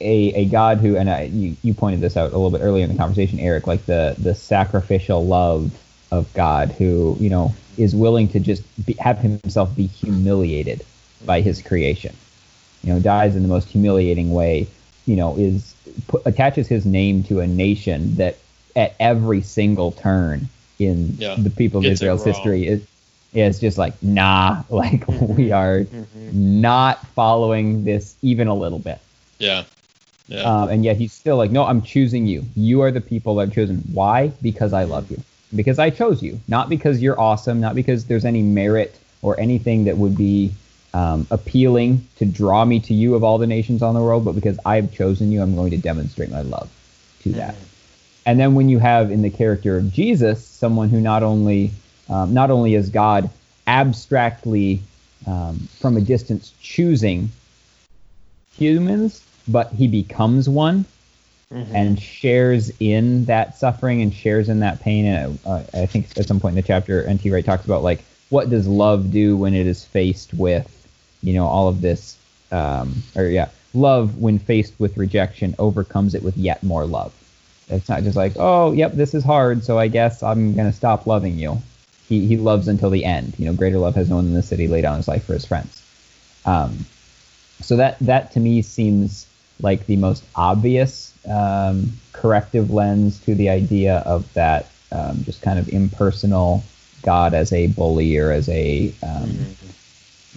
a 0.00 0.32
a 0.34 0.44
God 0.46 0.78
who 0.78 0.96
and 0.96 1.10
I, 1.10 1.24
you 1.24 1.56
you 1.62 1.74
pointed 1.74 2.00
this 2.00 2.16
out 2.16 2.32
a 2.32 2.36
little 2.36 2.50
bit 2.50 2.62
earlier 2.62 2.84
in 2.84 2.90
the 2.90 2.96
conversation, 2.98 3.38
Erik, 3.40 3.66
like 3.66 3.86
the 3.86 4.16
the 4.18 4.34
sacrificial 4.34 5.26
love 5.26 5.72
of 6.12 6.32
God 6.34 6.72
who 6.72 7.16
you 7.20 7.30
know 7.30 7.54
is 7.76 7.94
willing 7.94 8.28
to 8.28 8.40
just 8.40 8.62
be, 8.86 8.94
have 9.00 9.18
himself 9.18 9.62
be 9.62 9.74
humiliated 9.74 10.72
by 11.24 11.28
his 11.28 11.62
creation. 11.62 12.14
You 12.82 12.94
know, 12.94 13.00
dies 13.00 13.36
in 13.36 13.42
the 13.42 13.48
most 13.48 13.68
humiliating 13.68 14.30
way. 14.32 14.68
You 15.06 15.16
know, 15.16 15.36
is 15.36 15.74
put, 16.08 16.22
attaches 16.26 16.68
his 16.68 16.84
name 16.86 17.22
to 17.24 17.40
a 17.40 17.46
nation 17.46 18.14
that 18.16 18.36
at 18.76 18.94
every 19.00 19.40
single 19.42 19.92
turn 19.92 20.48
in 20.78 21.18
Yeah. 21.18 21.36
the 21.36 21.50
people 21.50 21.80
of 21.80 21.86
Israel's 21.86 22.24
history 22.24 22.66
is 22.66 22.86
is 23.32 23.58
just 23.60 23.78
like 23.78 24.02
nah, 24.02 24.62
like 24.70 25.04
we 25.08 25.52
are 25.52 25.86
Mm-hmm. 25.92 26.30
not 26.30 27.06
following 27.08 27.84
this 27.84 28.16
even 28.22 28.48
a 28.48 28.54
little 28.54 28.78
bit. 28.78 29.00
Yeah. 29.38 29.64
Yeah. 30.28 30.42
Um, 30.42 30.68
and 30.70 30.84
yet 30.84 30.96
he's 30.96 31.12
still 31.12 31.36
like, 31.36 31.50
no, 31.50 31.64
I'm 31.64 31.82
choosing 31.82 32.26
you. 32.26 32.44
You 32.56 32.82
are 32.82 32.90
the 32.90 33.00
people 33.00 33.38
I've 33.38 33.52
chosen. 33.52 33.78
Why? 33.92 34.28
Because 34.42 34.72
I 34.72 34.84
love 34.84 35.10
you. 35.10 35.22
Because 35.54 35.78
I 35.78 35.90
chose 35.90 36.22
you. 36.22 36.40
Not 36.48 36.68
because 36.68 37.00
you're 37.00 37.18
awesome. 37.20 37.60
Not 37.60 37.74
because 37.74 38.06
there's 38.06 38.24
any 38.24 38.42
merit 38.42 38.98
or 39.22 39.38
anything 39.38 39.84
that 39.84 39.96
would 39.96 40.16
be 40.16 40.52
um, 40.94 41.26
appealing 41.30 42.06
to 42.16 42.24
draw 42.24 42.64
me 42.64 42.80
to 42.80 42.94
you 42.94 43.14
of 43.14 43.22
all 43.22 43.38
the 43.38 43.46
nations 43.46 43.82
on 43.82 43.94
the 43.94 44.00
world, 44.00 44.24
but 44.24 44.34
because 44.34 44.58
I've 44.64 44.92
chosen 44.92 45.30
you, 45.30 45.42
I'm 45.42 45.54
going 45.54 45.70
to 45.70 45.76
demonstrate 45.76 46.30
my 46.30 46.40
love 46.40 46.70
to 47.22 47.32
that. 47.32 47.54
And 48.24 48.40
then 48.40 48.54
when 48.54 48.68
you 48.68 48.78
have 48.78 49.10
in 49.12 49.22
the 49.22 49.30
character 49.30 49.76
of 49.76 49.92
Jesus 49.92 50.44
someone 50.44 50.88
who 50.88 51.00
not 51.00 51.22
only 51.22 51.70
um, 52.08 52.34
not 52.34 52.50
only 52.50 52.74
is 52.74 52.88
God 52.88 53.30
abstractly 53.66 54.80
um, 55.26 55.68
from 55.80 55.96
a 55.96 56.00
distance 56.00 56.52
choosing 56.60 57.30
humans, 58.56 59.22
but 59.48 59.72
he 59.72 59.88
becomes 59.88 60.48
one 60.48 60.84
and 61.50 62.00
shares 62.00 62.72
in 62.80 63.24
that 63.26 63.56
suffering 63.56 64.02
and 64.02 64.12
shares 64.12 64.48
in 64.48 64.60
that 64.60 64.80
pain. 64.80 65.06
And 65.06 65.38
uh, 65.46 65.62
I 65.74 65.86
think 65.86 66.16
at 66.18 66.26
some 66.26 66.40
point 66.40 66.56
in 66.56 66.62
the 66.62 66.66
chapter, 66.66 67.04
N.T. 67.04 67.30
Wright 67.30 67.44
talks 67.44 67.64
about 67.64 67.82
like 67.82 68.04
what 68.30 68.50
does 68.50 68.66
love 68.66 69.12
do 69.12 69.36
when 69.36 69.54
it 69.54 69.66
is 69.66 69.84
faced 69.84 70.34
with, 70.34 70.88
you 71.22 71.34
know, 71.34 71.46
all 71.46 71.68
of 71.68 71.80
this, 71.80 72.18
um, 72.50 72.94
or 73.14 73.24
yeah, 73.24 73.48
love 73.74 74.18
when 74.18 74.38
faced 74.38 74.74
with 74.78 74.96
rejection 74.96 75.54
overcomes 75.58 76.14
it 76.14 76.22
with 76.22 76.36
yet 76.36 76.62
more 76.62 76.84
love. 76.84 77.12
It's 77.68 77.88
not 77.88 78.02
just 78.02 78.16
like, 78.16 78.32
oh, 78.36 78.72
yep, 78.72 78.92
this 78.92 79.14
is 79.14 79.24
hard, 79.24 79.64
so 79.64 79.78
I 79.78 79.88
guess 79.88 80.22
I'm 80.22 80.54
gonna 80.54 80.72
stop 80.72 81.06
loving 81.06 81.38
you. 81.38 81.62
He 82.08 82.26
he 82.26 82.36
loves 82.36 82.68
until 82.68 82.90
the 82.90 83.04
end. 83.04 83.34
You 83.38 83.46
know, 83.46 83.52
greater 83.52 83.78
love 83.78 83.94
has 83.96 84.08
no 84.08 84.16
one 84.16 84.26
in 84.26 84.34
the 84.34 84.42
city 84.42 84.68
laid 84.68 84.82
down 84.82 84.96
his 84.96 85.08
life 85.08 85.24
for 85.24 85.32
his 85.32 85.44
friends. 85.44 85.82
Um, 86.44 86.86
so 87.60 87.76
that 87.76 87.98
that 88.00 88.32
to 88.32 88.40
me 88.40 88.62
seems 88.62 89.26
like 89.60 89.86
the 89.86 89.96
most 89.96 90.24
obvious 90.34 91.14
um, 91.28 91.92
corrective 92.12 92.70
lens 92.70 93.18
to 93.20 93.34
the 93.34 93.48
idea 93.48 93.98
of 93.98 94.32
that 94.34 94.70
um, 94.92 95.24
just 95.24 95.42
kind 95.42 95.58
of 95.58 95.68
impersonal 95.68 96.62
God 97.02 97.34
as 97.34 97.52
a 97.52 97.68
bully 97.68 98.16
or 98.16 98.30
as 98.30 98.48
a 98.48 98.92
um, 99.02 99.30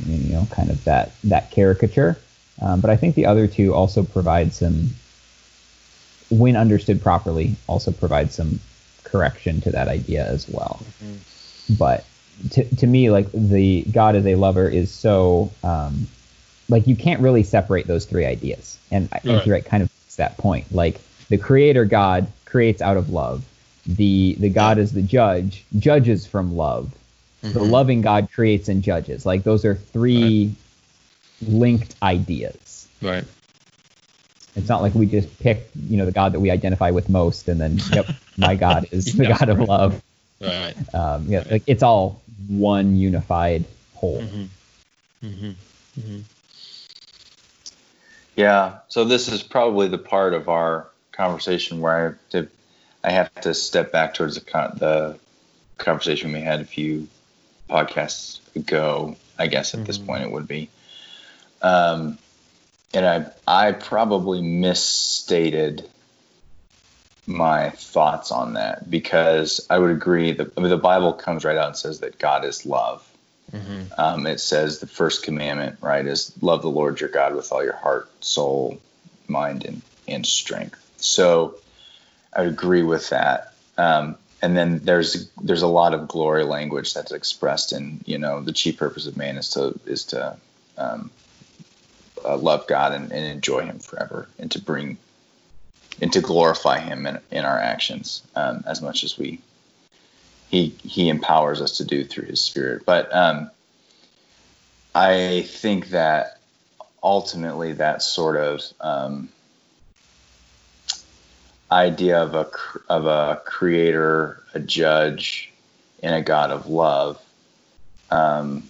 you 0.05 0.33
know 0.33 0.47
kind 0.51 0.69
of 0.69 0.83
that 0.85 1.11
that 1.25 1.51
caricature. 1.51 2.17
Um, 2.61 2.81
but 2.81 2.89
I 2.89 2.97
think 2.97 3.15
the 3.15 3.25
other 3.25 3.47
two 3.47 3.73
also 3.73 4.03
provide 4.03 4.53
some, 4.53 4.89
when 6.29 6.57
understood 6.57 7.01
properly, 7.01 7.55
also 7.67 7.91
provide 7.91 8.31
some 8.31 8.59
correction 9.03 9.61
to 9.61 9.71
that 9.71 9.87
idea 9.87 10.25
as 10.27 10.47
well. 10.49 10.81
But 11.77 12.05
to, 12.51 12.75
to 12.75 12.87
me, 12.87 13.09
like 13.09 13.31
the 13.33 13.83
God 13.83 14.15
as 14.15 14.25
a 14.25 14.35
lover 14.35 14.67
is 14.67 14.91
so 14.91 15.51
um, 15.63 16.07
like 16.69 16.87
you 16.87 16.95
can't 16.95 17.21
really 17.21 17.43
separate 17.43 17.87
those 17.87 18.05
three 18.05 18.25
ideas. 18.25 18.77
And 18.91 19.09
I 19.11 19.19
think 19.19 19.37
Right. 19.37 19.45
you're 19.45 19.55
right, 19.55 19.65
kind 19.65 19.83
of 19.83 19.89
makes 19.89 20.15
that 20.15 20.37
point. 20.37 20.73
Like 20.73 20.99
the 21.29 21.37
creator 21.37 21.85
God 21.85 22.27
creates 22.45 22.81
out 22.81 22.97
of 22.97 23.09
love. 23.09 23.43
The 23.85 24.35
the 24.39 24.49
God 24.49 24.77
is 24.77 24.91
the 24.91 25.01
judge 25.01 25.65
judges 25.77 26.25
from 26.25 26.55
love. 26.55 26.93
The 27.41 27.47
mm-hmm. 27.47 27.71
loving 27.71 28.01
God 28.01 28.29
creates 28.31 28.69
and 28.69 28.83
judges. 28.83 29.25
Like 29.25 29.43
those 29.43 29.65
are 29.65 29.75
three 29.75 30.53
linked 31.41 31.95
ideas. 32.03 32.87
Right. 33.01 33.23
It's 34.55 34.67
not 34.67 34.81
like 34.81 34.93
we 34.93 35.05
just 35.05 35.39
pick, 35.39 35.69
you 35.87 35.97
know, 35.97 36.05
the 36.05 36.11
God 36.11 36.33
that 36.33 36.39
we 36.39 36.51
identify 36.51 36.91
with 36.91 37.07
most, 37.07 37.47
and 37.47 37.61
then, 37.61 37.79
yep, 37.93 38.09
my 38.37 38.55
God 38.55 38.87
is 38.91 39.05
the 39.15 39.27
God 39.27 39.47
of 39.47 39.59
love. 39.59 40.01
Right. 40.41 40.73
Um, 40.93 41.27
yeah, 41.27 41.43
like 41.49 41.63
it's 41.67 41.83
all 41.83 42.21
one 42.47 42.97
unified 42.97 43.65
whole. 43.95 44.21
Mm-hmm. 44.21 45.25
Mm-hmm. 45.25 46.19
Yeah. 48.39 48.77
So 48.87 49.03
this 49.03 49.27
is 49.27 49.43
probably 49.43 49.89
the 49.89 49.97
part 49.97 50.33
of 50.33 50.47
our 50.47 50.87
conversation 51.11 51.81
where 51.81 51.93
I 51.93 52.03
have 52.03 52.29
to, 52.29 52.47
I 53.03 53.11
have 53.11 53.35
to 53.41 53.53
step 53.53 53.91
back 53.91 54.13
towards 54.13 54.35
the, 54.35 54.41
con- 54.41 54.77
the 54.77 55.19
conversation 55.77 56.31
we 56.31 56.39
had 56.39 56.61
a 56.61 56.65
few 56.65 57.09
podcasts 57.69 58.39
ago. 58.55 59.17
I 59.37 59.47
guess 59.47 59.73
at 59.73 59.83
this 59.83 59.97
point 59.97 60.23
it 60.23 60.31
would 60.31 60.47
be. 60.47 60.69
Um, 61.61 62.17
and 62.93 63.05
I 63.05 63.25
I 63.45 63.73
probably 63.73 64.41
misstated 64.41 65.85
my 67.27 67.71
thoughts 67.71 68.31
on 68.31 68.53
that 68.53 68.89
because 68.89 69.67
I 69.69 69.77
would 69.79 69.91
agree 69.91 70.31
that 70.31 70.53
I 70.57 70.61
mean, 70.61 70.69
the 70.69 70.77
Bible 70.77 71.11
comes 71.11 71.43
right 71.43 71.57
out 71.57 71.67
and 71.67 71.75
says 71.75 71.99
that 71.99 72.17
God 72.17 72.45
is 72.45 72.65
love. 72.65 73.05
Um, 73.97 74.27
it 74.27 74.39
says 74.39 74.79
the 74.79 74.87
first 74.87 75.23
commandment, 75.23 75.77
right, 75.81 76.05
is 76.05 76.31
love 76.41 76.61
the 76.61 76.69
Lord 76.69 76.99
your 76.99 77.09
God 77.09 77.35
with 77.35 77.51
all 77.51 77.63
your 77.63 77.75
heart, 77.75 78.09
soul, 78.23 78.79
mind, 79.27 79.65
and, 79.65 79.81
and 80.07 80.25
strength. 80.25 80.79
So 80.97 81.55
I 82.33 82.43
agree 82.43 82.83
with 82.83 83.09
that. 83.09 83.53
Um, 83.77 84.17
and 84.41 84.55
then 84.55 84.79
there's 84.79 85.29
there's 85.41 85.61
a 85.61 85.67
lot 85.67 85.93
of 85.93 86.07
glory 86.07 86.43
language 86.43 86.93
that's 86.93 87.11
expressed 87.11 87.73
in 87.73 88.01
you 88.05 88.17
know 88.17 88.41
the 88.41 88.53
chief 88.53 88.77
purpose 88.77 89.05
of 89.05 89.17
man 89.17 89.37
is 89.37 89.49
to 89.51 89.77
is 89.85 90.05
to 90.05 90.37
um, 90.77 91.11
uh, 92.23 92.37
love 92.37 92.67
God 92.67 92.93
and, 92.93 93.11
and 93.11 93.25
enjoy 93.25 93.65
Him 93.65 93.79
forever 93.79 94.27
and 94.37 94.49
to 94.51 94.61
bring 94.61 94.97
and 96.01 96.11
to 96.13 96.21
glorify 96.21 96.79
Him 96.79 97.05
in, 97.05 97.19
in 97.31 97.45
our 97.45 97.59
actions 97.59 98.21
um, 98.35 98.63
as 98.65 98.81
much 98.81 99.03
as 99.03 99.17
we 99.17 99.41
he 100.49 100.75
he 100.83 101.09
empowers 101.09 101.61
us 101.61 101.77
to 101.77 101.85
do 101.85 102.03
through 102.03 102.25
his 102.25 102.41
spirit. 102.41 102.85
But 102.85 103.13
um, 103.15 103.51
i 104.95 105.43
think 105.47 105.89
that 105.89 106.39
ultimately 107.03 107.73
that 107.73 108.01
sort 108.01 108.37
of 108.37 108.61
um, 108.81 109.29
idea 111.71 112.21
of 112.21 112.35
a 112.35 112.49
of 112.89 113.05
a 113.05 113.41
creator 113.45 114.43
a 114.53 114.59
judge 114.59 115.51
and 116.01 116.15
a 116.15 116.21
god 116.21 116.51
of 116.51 116.67
love 116.67 117.21
um, 118.11 118.67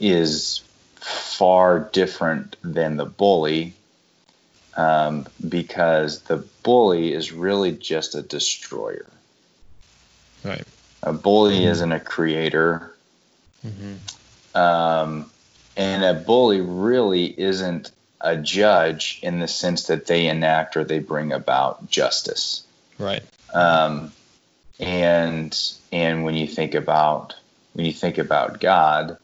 is 0.00 0.62
far 0.96 1.78
different 1.92 2.56
than 2.62 2.96
the 2.96 3.04
bully 3.04 3.72
um, 4.76 5.26
because 5.48 6.22
the 6.22 6.44
bully 6.62 7.12
is 7.12 7.32
really 7.32 7.72
just 7.72 8.14
a 8.14 8.22
destroyer 8.22 9.06
Right. 10.46 10.64
a 11.02 11.12
bully 11.12 11.64
isn't 11.64 11.92
a 11.92 12.00
creator. 12.00 12.94
Um, 14.54 15.30
and 15.76 16.04
a 16.04 16.14
bully 16.14 16.60
really 16.60 17.26
isn't 17.26 17.90
a 18.20 18.36
judge 18.36 19.20
in 19.22 19.40
the 19.40 19.48
sense 19.48 19.88
that 19.88 20.06
they 20.06 20.26
enact 20.28 20.76
or 20.76 20.84
they 20.84 20.98
bring 20.98 21.32
about 21.32 21.88
justice. 21.90 22.64
Right. 22.98 23.22
Um, 23.52 24.12
and 24.78 25.58
and 25.92 26.24
when 26.24 26.34
you 26.34 26.46
think 26.46 26.74
about 26.74 27.34
when 27.74 27.86
you 27.86 27.92
think 27.92 28.18
about 28.18 28.60
God, 28.60 29.18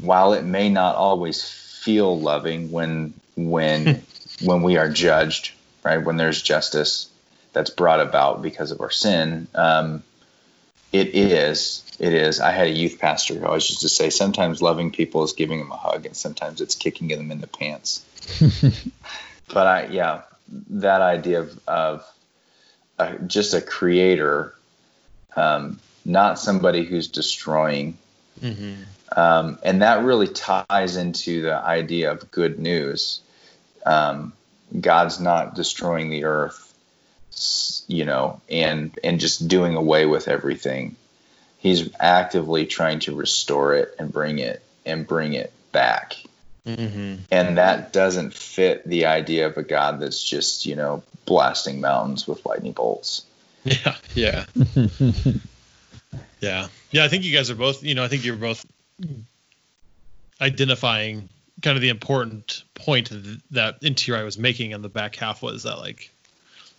while 0.00 0.32
it 0.32 0.44
may 0.44 0.68
not 0.68 0.96
always 0.96 1.42
feel 1.42 2.18
loving 2.18 2.70
when 2.70 3.14
when 3.36 4.02
when 4.42 4.62
we 4.62 4.76
are 4.76 4.88
judged, 4.88 5.52
right? 5.84 6.02
When 6.02 6.16
there's 6.16 6.42
justice 6.42 7.08
that's 7.52 7.70
brought 7.70 8.00
about 8.00 8.42
because 8.42 8.70
of 8.70 8.80
our 8.80 8.90
sin, 8.90 9.46
um, 9.54 10.02
it 10.92 11.14
is. 11.14 11.84
It 11.98 12.12
is. 12.12 12.40
I 12.40 12.50
had 12.50 12.66
a 12.66 12.70
youth 12.70 12.98
pastor 12.98 13.34
who 13.34 13.46
always 13.46 13.68
used 13.68 13.82
to 13.82 13.88
say, 13.88 14.10
sometimes 14.10 14.60
loving 14.60 14.90
people 14.90 15.22
is 15.24 15.32
giving 15.32 15.58
them 15.58 15.70
a 15.70 15.76
hug, 15.76 16.04
and 16.06 16.16
sometimes 16.16 16.60
it's 16.60 16.74
kicking 16.74 17.08
them 17.08 17.30
in 17.30 17.40
the 17.40 17.46
pants. 17.46 18.04
but 19.48 19.66
I, 19.66 19.86
yeah, 19.86 20.22
that 20.70 21.00
idea 21.00 21.40
of, 21.40 21.60
of 21.66 22.14
uh, 22.98 23.14
just 23.26 23.54
a 23.54 23.60
creator, 23.60 24.54
um, 25.34 25.80
not 26.04 26.38
somebody 26.38 26.84
who's 26.84 27.08
destroying. 27.08 27.96
Um, 29.16 29.58
and 29.62 29.82
that 29.82 30.04
really 30.04 30.28
ties 30.28 30.96
into 30.96 31.42
the 31.42 31.56
idea 31.56 32.12
of 32.12 32.30
good 32.30 32.58
news. 32.58 33.20
Um, 33.84 34.32
God's 34.78 35.20
not 35.20 35.54
destroying 35.54 36.10
the 36.10 36.24
earth, 36.24 36.71
you 37.88 38.04
know, 38.04 38.40
and 38.48 38.98
and 39.02 39.20
just 39.20 39.48
doing 39.48 39.76
away 39.76 40.06
with 40.06 40.28
everything. 40.28 40.96
He's 41.58 41.88
actively 42.00 42.66
trying 42.66 43.00
to 43.00 43.14
restore 43.14 43.74
it 43.74 43.94
and 43.98 44.12
bring 44.12 44.38
it 44.38 44.62
and 44.84 45.06
bring 45.06 45.34
it 45.34 45.52
back. 45.70 46.16
Mm-hmm. 46.66 47.22
And 47.30 47.58
that 47.58 47.92
doesn't 47.92 48.34
fit 48.34 48.86
the 48.86 49.06
idea 49.06 49.46
of 49.46 49.56
a 49.56 49.62
God 49.62 50.00
that's 50.00 50.22
just, 50.22 50.66
you 50.66 50.76
know, 50.76 51.02
blasting 51.26 51.80
mountains 51.80 52.26
with 52.26 52.44
lightning 52.46 52.72
bolts. 52.72 53.24
Yeah. 53.64 53.96
Yeah. 54.14 54.44
yeah. 56.40 56.68
Yeah. 56.90 57.04
I 57.04 57.08
think 57.08 57.24
you 57.24 57.32
guys 57.32 57.50
are 57.50 57.56
both, 57.56 57.82
you 57.82 57.94
know, 57.94 58.04
I 58.04 58.08
think 58.08 58.24
you're 58.24 58.36
both 58.36 58.64
identifying 60.40 61.28
kind 61.62 61.76
of 61.76 61.82
the 61.82 61.88
important 61.88 62.64
point 62.74 63.08
th- 63.08 63.38
that 63.52 63.78
N.T. 63.82 64.10
Wright 64.10 64.24
was 64.24 64.38
making 64.38 64.72
in 64.72 64.82
the 64.82 64.88
back 64.88 65.16
half 65.16 65.42
was 65.42 65.64
that 65.64 65.78
like 65.78 66.11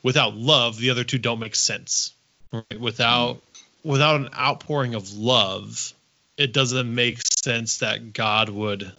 without 0.04 0.36
love, 0.36 0.78
the 0.78 0.92
other 0.92 1.04
two 1.04 1.18
don't 1.18 1.40
make 1.40 1.56
sense. 1.56 2.14
Right? 2.52 2.80
Without 2.80 3.42
without 3.84 4.18
an 4.18 4.30
outpouring 4.38 4.94
of 4.94 5.14
love, 5.14 5.94
it 6.38 6.54
doesn't 6.54 6.94
make 6.94 7.20
sense 7.22 7.80
that 7.80 8.14
God 8.14 8.50
would 8.50 8.92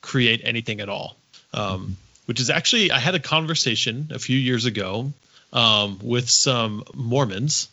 create 0.00 0.40
anything 0.44 0.80
at 0.80 0.88
all. 0.88 1.16
Um, 1.52 1.96
which 2.26 2.40
is 2.40 2.50
actually 2.50 2.90
I 2.90 2.98
had 2.98 3.14
a 3.14 3.20
conversation 3.20 4.10
a 4.14 4.18
few 4.18 4.38
years 4.38 4.64
ago 4.64 5.12
um, 5.52 5.98
with 6.02 6.30
some 6.30 6.84
Mormons 6.94 7.68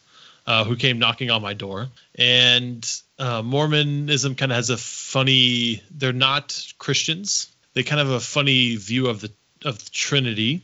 uh, 0.45 0.63
who 0.63 0.75
came 0.75 0.99
knocking 0.99 1.31
on 1.31 1.41
my 1.41 1.53
door, 1.53 1.87
and 2.15 2.85
uh, 3.17 3.41
Mormonism 3.41 4.35
kind 4.35 4.51
of 4.51 4.55
has 4.55 4.69
a 4.69 4.77
funny. 4.77 5.81
They're 5.91 6.11
not 6.11 6.73
Christians. 6.77 7.47
They 7.73 7.83
kind 7.83 8.01
of 8.01 8.07
have 8.07 8.17
a 8.17 8.19
funny 8.19 8.75
view 8.75 9.07
of 9.07 9.21
the 9.21 9.31
of 9.63 9.83
the 9.83 9.89
Trinity, 9.91 10.61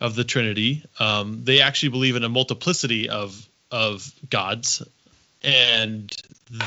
of 0.00 0.14
the 0.14 0.24
Trinity. 0.24 0.84
Um, 0.98 1.44
they 1.44 1.60
actually 1.60 1.90
believe 1.90 2.16
in 2.16 2.24
a 2.24 2.28
multiplicity 2.28 3.08
of 3.08 3.48
of 3.70 4.10
gods, 4.30 4.82
and 5.42 6.14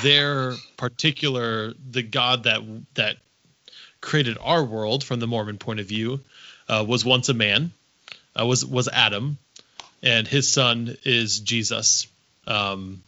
their 0.03 0.53
particular 0.77 1.73
the 1.89 2.03
God 2.03 2.43
that 2.43 2.61
that 2.95 3.17
created 4.01 4.37
our 4.41 4.63
world 4.63 5.03
from 5.03 5.19
the 5.19 5.27
Mormon 5.27 5.57
point 5.57 5.79
of 5.79 5.85
view 5.85 6.21
uh, 6.67 6.85
was 6.87 7.03
once 7.03 7.29
a 7.29 7.33
man 7.33 7.71
uh, 8.39 8.45
was 8.45 8.65
was 8.65 8.87
Adam, 8.87 9.37
and 10.01 10.27
his 10.27 10.51
son 10.51 10.95
is 11.03 11.39
Jesus, 11.39 12.07
um, 12.47 13.03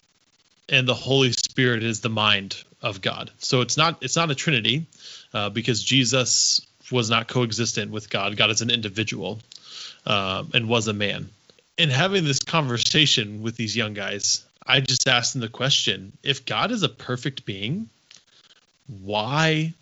and 0.69 0.87
the 0.87 0.93
Holy 0.93 1.31
Spirit 1.31 1.83
is 1.83 2.01
the 2.01 2.09
mind 2.09 2.61
of 2.81 3.01
God. 3.01 3.31
So 3.39 3.61
it's 3.61 3.77
not 3.77 3.97
it's 4.01 4.15
not 4.15 4.31
a 4.31 4.35
Trinity, 4.35 4.85
uh, 5.33 5.49
because 5.49 5.83
Jesus 5.83 6.65
was 6.91 7.09
not 7.09 7.27
coexistent 7.27 7.91
with 7.91 8.09
God. 8.09 8.35
God 8.35 8.49
is 8.49 8.61
an 8.61 8.69
individual, 8.69 9.39
um, 10.05 10.51
and 10.53 10.67
was 10.67 10.87
a 10.87 10.93
man. 10.93 11.29
In 11.77 11.89
having 11.89 12.23
this 12.23 12.39
conversation 12.39 13.41
with 13.41 13.55
these 13.55 13.75
young 13.75 13.93
guys, 13.93 14.43
I 14.65 14.79
just 14.79 15.07
asked 15.07 15.33
them 15.33 15.41
the 15.41 15.49
question: 15.49 16.11
If 16.23 16.45
God 16.45 16.71
is 16.71 16.83
a 16.83 16.89
perfect 16.89 17.45
being, 17.45 17.89
why 19.01 19.73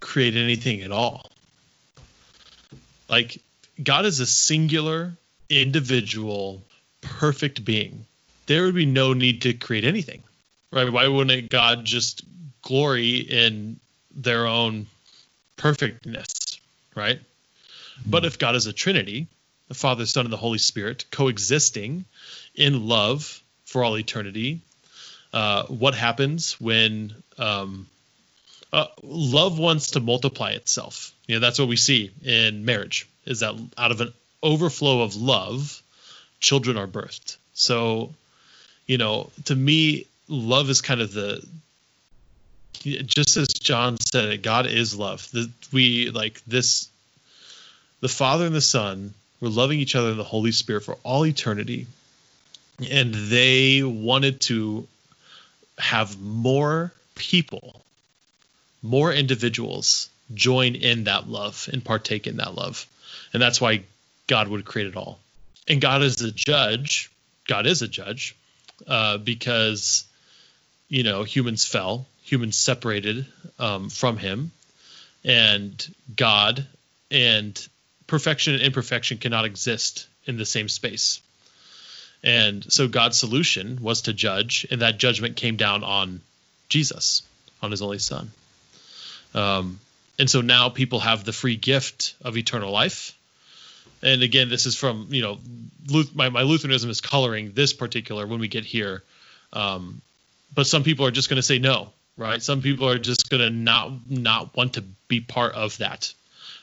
create 0.00 0.36
anything 0.36 0.82
at 0.82 0.90
all? 0.90 1.30
Like 3.08 3.40
God 3.82 4.04
is 4.04 4.20
a 4.20 4.26
singular, 4.26 5.16
individual, 5.48 6.62
perfect 7.00 7.64
being. 7.64 8.04
There 8.46 8.64
would 8.64 8.74
be 8.74 8.86
no 8.86 9.12
need 9.12 9.42
to 9.42 9.52
create 9.52 9.84
anything, 9.84 10.22
right? 10.72 10.90
Why 10.90 11.08
wouldn't 11.08 11.50
God 11.50 11.84
just 11.84 12.22
glory 12.62 13.18
in 13.18 13.78
their 14.14 14.46
own 14.46 14.86
perfectness, 15.56 16.60
right? 16.94 17.20
But 18.06 18.24
if 18.24 18.38
God 18.38 18.54
is 18.56 18.66
a 18.66 18.72
Trinity, 18.72 19.26
the 19.68 19.74
Father, 19.74 20.06
Son, 20.06 20.26
and 20.26 20.32
the 20.32 20.38
Holy 20.38 20.58
Spirit 20.58 21.04
coexisting 21.10 22.04
in 22.54 22.88
love 22.88 23.42
for 23.64 23.84
all 23.84 23.98
eternity, 23.98 24.60
uh, 25.32 25.64
what 25.64 25.94
happens 25.94 26.58
when 26.60 27.14
um, 27.38 27.86
uh, 28.72 28.86
love 29.02 29.58
wants 29.58 29.92
to 29.92 30.00
multiply 30.00 30.50
itself? 30.52 31.12
You 31.26 31.36
know, 31.36 31.40
that's 31.40 31.58
what 31.58 31.68
we 31.68 31.76
see 31.76 32.10
in 32.24 32.64
marriage 32.64 33.08
is 33.26 33.40
that 33.40 33.54
out 33.76 33.90
of 33.90 34.00
an 34.00 34.12
overflow 34.42 35.02
of 35.02 35.16
love, 35.16 35.82
children 36.40 36.78
are 36.78 36.86
birthed. 36.86 37.36
So, 37.52 38.14
you 38.86 38.96
know, 38.96 39.30
to 39.44 39.54
me, 39.54 40.06
love 40.28 40.70
is 40.70 40.80
kind 40.80 41.00
of 41.00 41.12
the 41.12 41.46
just 42.82 43.36
as 43.36 43.48
John 43.48 43.98
said 43.98 44.26
it, 44.26 44.42
God 44.42 44.66
is 44.66 44.96
love. 44.96 45.28
The, 45.32 45.50
we 45.72 46.10
like 46.10 46.40
this 46.46 46.88
the 48.00 48.08
Father 48.08 48.46
and 48.46 48.54
the 48.54 48.60
Son 48.60 49.14
were 49.40 49.48
loving 49.48 49.78
each 49.78 49.94
other 49.94 50.10
in 50.10 50.16
the 50.16 50.24
Holy 50.24 50.52
Spirit 50.52 50.84
for 50.84 50.98
all 51.02 51.24
eternity. 51.26 51.86
And 52.90 53.14
they 53.14 53.82
wanted 53.82 54.40
to 54.42 54.86
have 55.78 56.20
more 56.20 56.92
people, 57.14 57.82
more 58.82 59.12
individuals 59.12 60.10
join 60.34 60.74
in 60.74 61.04
that 61.04 61.28
love 61.28 61.68
and 61.72 61.84
partake 61.84 62.26
in 62.26 62.36
that 62.36 62.54
love. 62.54 62.86
And 63.32 63.42
that's 63.42 63.60
why 63.60 63.82
God 64.26 64.48
would 64.48 64.64
create 64.64 64.88
it 64.88 64.96
all. 64.96 65.18
And 65.66 65.80
God 65.80 66.02
is 66.02 66.20
a 66.20 66.32
judge. 66.32 67.10
God 67.46 67.66
is 67.66 67.82
a 67.82 67.88
judge 67.88 68.36
uh, 68.86 69.18
because, 69.18 70.04
you 70.88 71.02
know, 71.02 71.24
humans 71.24 71.64
fell, 71.64 72.06
humans 72.22 72.56
separated 72.56 73.26
um, 73.58 73.88
from 73.88 74.16
him. 74.16 74.52
And 75.24 75.94
God 76.14 76.66
and 77.10 77.68
perfection 78.08 78.54
and 78.54 78.62
imperfection 78.62 79.18
cannot 79.18 79.44
exist 79.44 80.08
in 80.24 80.36
the 80.36 80.44
same 80.44 80.68
space. 80.68 81.20
And 82.24 82.64
so 82.72 82.88
God's 82.88 83.16
solution 83.16 83.78
was 83.80 84.02
to 84.02 84.12
judge, 84.12 84.66
and 84.72 84.82
that 84.82 84.98
judgment 84.98 85.36
came 85.36 85.56
down 85.56 85.84
on 85.84 86.20
Jesus, 86.68 87.22
on 87.62 87.70
his 87.70 87.80
only 87.80 88.00
son. 88.00 88.32
Um, 89.34 89.78
and 90.18 90.28
so 90.28 90.40
now 90.40 90.68
people 90.68 90.98
have 90.98 91.22
the 91.22 91.32
free 91.32 91.54
gift 91.54 92.14
of 92.22 92.36
eternal 92.36 92.72
life. 92.72 93.16
And 94.02 94.22
again, 94.22 94.48
this 94.48 94.66
is 94.66 94.74
from, 94.74 95.08
you 95.10 95.22
know, 95.22 95.38
Luth- 95.88 96.14
my, 96.14 96.28
my 96.28 96.42
Lutheranism 96.42 96.90
is 96.90 97.00
coloring 97.00 97.52
this 97.54 97.72
particular 97.72 98.26
when 98.26 98.40
we 98.40 98.48
get 98.48 98.64
here. 98.64 99.04
Um, 99.52 100.00
but 100.54 100.66
some 100.66 100.82
people 100.82 101.06
are 101.06 101.10
just 101.10 101.28
going 101.28 101.36
to 101.36 101.42
say 101.42 101.58
no, 101.58 101.92
right? 102.16 102.42
Some 102.42 102.62
people 102.62 102.88
are 102.88 102.98
just 102.98 103.30
going 103.30 103.42
to 103.42 103.50
not 103.50 104.10
not 104.10 104.56
want 104.56 104.74
to 104.74 104.82
be 105.08 105.20
part 105.20 105.54
of 105.54 105.78
that. 105.78 106.12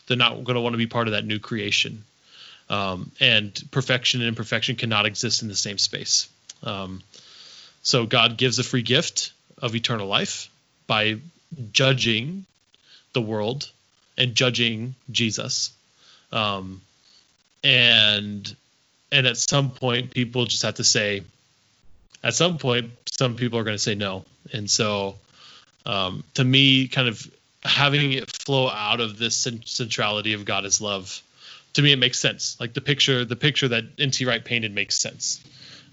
They're 0.08 0.18
not 0.18 0.44
going 0.44 0.56
to 0.56 0.62
want 0.62 0.74
to 0.74 0.78
be 0.78 0.88
part 0.88 1.08
of 1.08 1.14
that 1.14 1.26
new 1.26 1.40
creation. 1.40 2.04
Um, 2.70 3.12
and 3.20 3.54
perfection 3.72 4.22
and 4.22 4.28
imperfection 4.28 4.76
cannot 4.76 5.06
exist 5.06 5.42
in 5.42 5.48
the 5.48 5.56
same 5.56 5.78
space. 5.78 6.28
Um, 6.64 7.02
so 7.84 8.06
God 8.06 8.38
gives 8.38 8.58
a 8.58 8.64
free 8.64 8.82
gift 8.82 9.32
of 9.62 9.76
eternal 9.76 10.08
life 10.08 10.50
by 10.88 11.20
judging 11.72 12.46
the 13.14 13.22
world 13.22 13.70
and 14.18 14.36
judging 14.36 14.96
Jesus. 15.12 15.72
Um, 16.32 16.82
and 17.64 18.56
and 19.12 19.28
at 19.28 19.38
some 19.38 19.72
point, 19.72 20.12
people 20.12 20.46
just 20.46 20.64
have 20.64 20.76
to 20.76 20.84
say. 20.84 21.24
At 22.24 22.34
some 22.34 22.58
point, 22.58 22.92
some 23.12 23.36
people 23.36 23.60
are 23.60 23.64
going 23.64 23.76
to 23.76 23.82
say 23.82 23.94
no, 23.96 24.26
and 24.52 24.70
so 24.70 25.16
um, 25.86 26.24
to 26.34 26.44
me, 26.44 26.88
kind 26.88 27.08
of 27.08 27.26
having 27.64 28.14
it 28.14 28.32
flow 28.46 28.70
out 28.70 29.02
of 29.02 29.18
this 29.18 29.36
centrality 29.66 30.34
of 30.34 30.46
God 30.46 30.66
as 30.66 30.80
love, 30.80 31.22
to 31.74 31.82
me, 31.82 31.92
it 31.92 32.00
makes 32.00 32.20
sense. 32.20 32.58
Like 32.60 32.74
the 32.74 32.82
picture, 32.82 33.26
the 33.26 33.36
picture 33.36 33.68
that 33.70 33.84
N.T. 34.00 34.26
Wright 34.26 34.44
painted 34.44 34.74
makes 34.74 34.98
sense, 34.98 35.44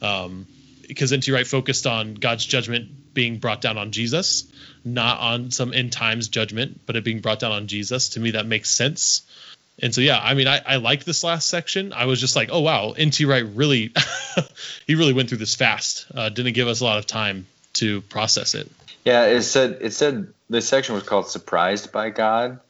um, 0.01 0.47
because 0.87 1.13
N.T. 1.13 1.33
Wright 1.33 1.47
focused 1.47 1.87
on 1.87 2.15
God's 2.15 2.45
judgment 2.45 3.15
being 3.15 3.39
brought 3.39 3.61
down 3.61 3.79
on 3.79 3.91
Jesus, 3.91 4.45
not 4.85 5.21
on 5.21 5.51
some 5.51 5.75
end 5.75 5.93
times 5.93 6.29
judgment, 6.29 6.81
but 6.87 6.97
it 6.97 7.05
being 7.05 7.21
brought 7.21 7.41
down 7.41 7.53
on 7.53 7.67
Jesus. 7.67 8.11
To 8.11 8.21
me, 8.21 8.33
that 8.33 8.47
makes 8.47 8.71
sense. 8.71 9.23
And 9.81 9.95
so, 9.95 10.01
yeah, 10.01 10.21
I 10.23 10.35
mean, 10.35 10.47
I, 10.47 10.61
I 10.65 10.77
like 10.77 11.05
this 11.05 11.25
last 11.25 11.49
section. 11.49 11.93
I 11.93 12.05
was 12.05 12.21
just 12.21 12.37
like, 12.37 12.51
oh 12.53 12.61
wow, 12.61 12.93
N.T. 12.93 13.25
Wright 13.25 13.45
really, 13.55 13.93
he 14.87 14.95
really 14.95 15.15
went 15.15 15.29
through 15.31 15.39
this 15.39 15.55
fast. 15.55 16.07
Uh, 16.15 16.29
didn't 16.29 16.53
give 16.53 16.69
us 16.69 16.81
a 16.81 16.85
lot 16.85 16.99
of 16.99 17.07
time 17.07 17.47
to 17.75 18.03
process 18.03 18.55
it. 18.55 18.71
Yeah, 19.05 19.25
it 19.25 19.43
said 19.43 19.79
it 19.81 19.93
said 19.93 20.33
this 20.53 20.69
section 20.69 20.95
was 20.95 21.05
called 21.05 21.29
"Surprised 21.29 21.93
by 21.93 22.11
God," 22.11 22.61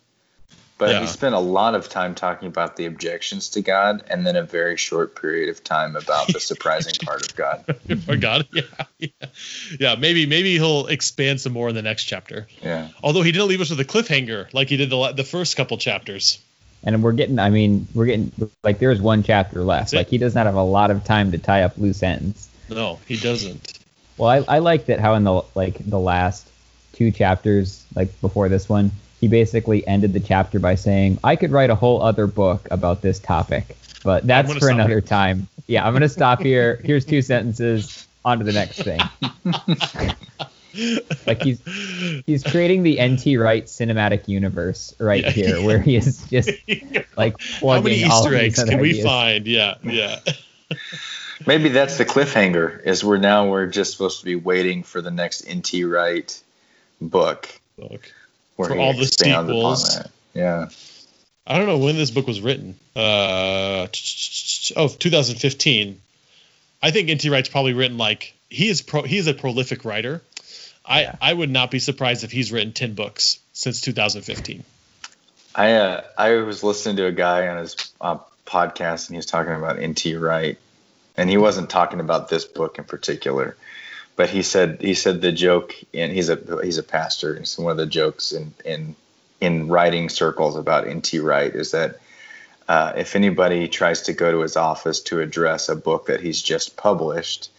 but 0.79 0.91
Yeah. 0.91 1.01
he 1.01 1.07
spent 1.07 1.35
a 1.35 1.39
lot 1.39 1.75
of 1.75 1.89
time 1.89 2.15
talking 2.15 2.49
about 2.49 2.77
the 2.77 2.87
objections 2.87 3.51
to 3.51 3.61
God, 3.63 4.05
and 4.09 4.27
then 4.27 4.37
a 4.37 4.43
very 4.43 4.77
short 4.77 5.21
period 5.21 5.49
of 5.49 5.63
time 5.63 5.97
about 5.97 6.29
the 6.33 6.41
surprising 6.41 6.95
part 7.05 7.23
of 7.23 7.37
God. 7.37 7.65
For 8.05 8.17
God, 8.17 8.47
yeah, 8.53 8.63
yeah, 8.99 9.09
yeah. 9.79 9.95
Maybe 9.97 10.27
maybe 10.27 10.55
he'll 10.55 10.87
expand 10.87 11.41
some 11.41 11.53
more 11.53 11.69
in 11.69 11.75
the 11.75 11.83
next 11.83 12.05
chapter. 12.05 12.47
Yeah, 12.63 12.89
Although 13.03 13.23
he 13.23 13.33
didn't 13.33 13.49
leave 13.49 13.61
us 13.61 13.71
with 13.71 13.81
a 13.81 13.85
cliffhanger 13.85 14.53
like 14.55 14.69
he 14.69 14.77
did 14.77 14.91
the 14.91 15.13
the 15.13 15.25
first 15.25 15.57
couple 15.57 15.77
chapters. 15.79 16.39
And 16.85 17.01
we're 17.01 17.13
getting, 17.13 17.39
I 17.39 17.51
mean, 17.51 17.87
we're 17.95 18.07
getting 18.07 18.33
like 18.65 18.81
there's 18.81 19.01
one 19.01 19.23
chapter 19.23 19.63
left. 19.63 19.93
Like 19.93 20.09
he 20.09 20.19
does 20.19 20.35
not 20.35 20.47
have 20.47 20.57
a 20.57 20.65
lot 20.65 20.91
of 20.91 21.05
time 21.05 21.31
to 21.31 21.39
tie 21.39 21.63
up 21.63 21.79
loose 21.79 22.03
ends. 22.03 22.49
No, 22.69 22.99
he 23.07 23.17
doesn't. 23.17 23.79
Well, 24.17 24.29
I, 24.29 24.57
I 24.57 24.59
like 24.59 24.87
that 24.87 24.99
how 24.99 25.15
in 25.15 25.23
the 25.23 25.43
like 25.55 25.79
the 25.79 26.01
last 26.01 26.49
two 26.93 27.11
chapters, 27.11 27.85
like 27.95 28.21
before 28.21 28.49
this 28.49 28.69
one, 28.69 28.91
he 29.21 29.29
basically 29.29 29.87
ended 29.87 30.13
the 30.13 30.21
chapter 30.21 30.59
by 30.59 30.75
saying, 30.75 31.19
"I 31.23 31.37
could 31.37 31.51
write 31.53 31.71
a 31.71 31.75
whole 31.75 32.03
other 32.03 32.27
book 32.27 32.67
about 32.71 33.03
this 33.03 33.19
topic, 33.19 33.77
but 34.05 34.27
that's 34.27 34.53
for 34.55 34.69
another 34.69 34.89
here." 34.95 35.01
time." 35.01 35.49
Yeah, 35.67 35.87
I'm 35.87 35.93
gonna 35.93 36.09
stop 36.09 36.41
here. 36.43 36.81
Here's 36.85 37.05
two 37.05 37.23
sentences. 37.23 38.07
On 38.25 38.39
to 38.39 38.45
the 38.45 38.53
next 38.53 38.83
thing. 38.83 39.01
like 41.27 41.43
he's 41.43 41.61
he's 42.25 42.43
creating 42.45 42.83
the 42.83 42.99
NT 43.03 43.39
Wright 43.39 43.67
cinematic 43.67 44.29
universe 44.29 44.95
right 44.99 45.23
Yeah. 45.25 45.31
here, 45.31 45.63
where 45.63 45.81
he 45.81 45.97
is 45.97 46.25
just 46.31 46.51
like 47.17 47.41
How 47.41 47.59
plugging 47.59 47.85
many 47.85 48.05
all 48.05 48.21
Easter 48.21 48.35
of 48.35 48.41
these 48.41 48.43
eggs 48.43 48.59
other 48.61 48.71
can 48.73 48.81
we 48.81 49.03
find? 49.03 49.47
Yeah, 49.47 49.75
yeah. 49.83 50.21
maybe 51.47 51.69
that's 51.69 51.99
the 51.99 52.05
cliffhanger. 52.05 52.83
Is 52.87 53.05
we're 53.05 53.19
now 53.19 53.49
we're 53.49 53.67
just 53.67 53.93
supposed 53.93 54.21
to 54.21 54.25
be 54.25 54.37
waiting 54.37 54.83
for 54.83 55.01
the 55.03 55.11
next 55.11 55.45
N.T. 55.47 55.85
Wright 55.85 56.42
book 57.09 57.49
Look. 57.77 58.13
where 58.57 58.69
For 58.69 58.75
he 58.75 58.81
all 58.81 58.93
the 58.95 59.07
sequels. 59.07 59.99
Yeah, 60.35 60.69
I 61.47 61.59
don't 61.59 61.67
know 61.67 61.79
when 61.79 61.97
this 61.97 62.11
book 62.11 62.27
was 62.27 62.41
written. 62.41 62.77
Uh, 62.95 63.87
oh, 64.77 64.89
2015. 64.89 66.01
I 66.83 66.91
think 66.91 67.09
N.T. 67.09 67.29
Wright's 67.31 67.49
probably 67.49 67.75
written 67.75 67.99
like 67.99 68.35
he 68.49 68.69
is 68.69 68.83
pro. 68.83 69.03
He 69.03 69.19
is 69.19 69.27
a 69.27 69.35
prolific 69.35 69.85
writer. 69.85 70.23
I 70.85 71.03
Yeah. 71.03 71.17
I 71.21 71.33
would 71.33 71.51
not 71.51 71.71
be 71.71 71.79
surprised 71.79 72.25
if 72.25 72.33
he's 72.33 72.51
written 72.53 72.73
10 72.73 72.95
books 72.95 73.39
since 73.53 73.81
2015. 73.81 74.65
I 75.55 75.73
uh, 75.75 76.05
I 76.17 76.35
was 76.37 76.63
listening 76.63 76.97
to 76.97 77.07
a 77.07 77.13
guy 77.13 77.49
on 77.49 77.59
his 77.59 77.77
uh, 78.01 78.19
podcast, 78.47 79.09
and 79.09 79.15
he 79.15 79.17
was 79.17 79.27
talking 79.27 79.53
about 79.53 79.79
N.T. 79.79 80.17
Wright, 80.17 80.59
and 81.17 81.29
he 81.29 81.37
wasn't 81.37 81.71
talking 81.71 82.01
about 82.01 82.29
this 82.29 82.45
book 82.45 82.79
in 82.79 82.85
particular, 82.85 83.57
but 84.17 84.31
he 84.31 84.43
said 84.43 84.81
he 84.81 84.95
said 84.95 85.21
the 85.21 85.33
joke, 85.33 85.75
and 85.95 86.13
he's 86.13 86.29
a 86.29 86.39
he's 86.63 86.79
a 86.79 86.83
pastor, 86.83 87.35
and 87.35 87.47
so 87.47 87.63
one 87.63 87.73
of 87.73 87.79
the 87.79 87.87
jokes 87.87 88.33
in 88.33 88.53
in 88.65 88.97
in 89.41 89.69
writing 89.69 90.09
circles 90.09 90.57
about 90.57 90.87
N.T. 90.87 91.19
Wright 91.19 91.55
is 91.55 91.73
that 91.73 91.99
uh, 92.69 92.93
if 92.97 93.17
anybody 93.17 93.67
tries 93.69 94.03
to 94.03 94.13
go 94.13 94.31
to 94.31 94.41
his 94.41 94.57
office 94.57 95.01
to 95.01 95.21
address 95.21 95.69
a 95.69 95.77
book 95.77 96.07
that 96.07 96.21
he's 96.21 96.41
just 96.41 96.77
published, 96.77 97.51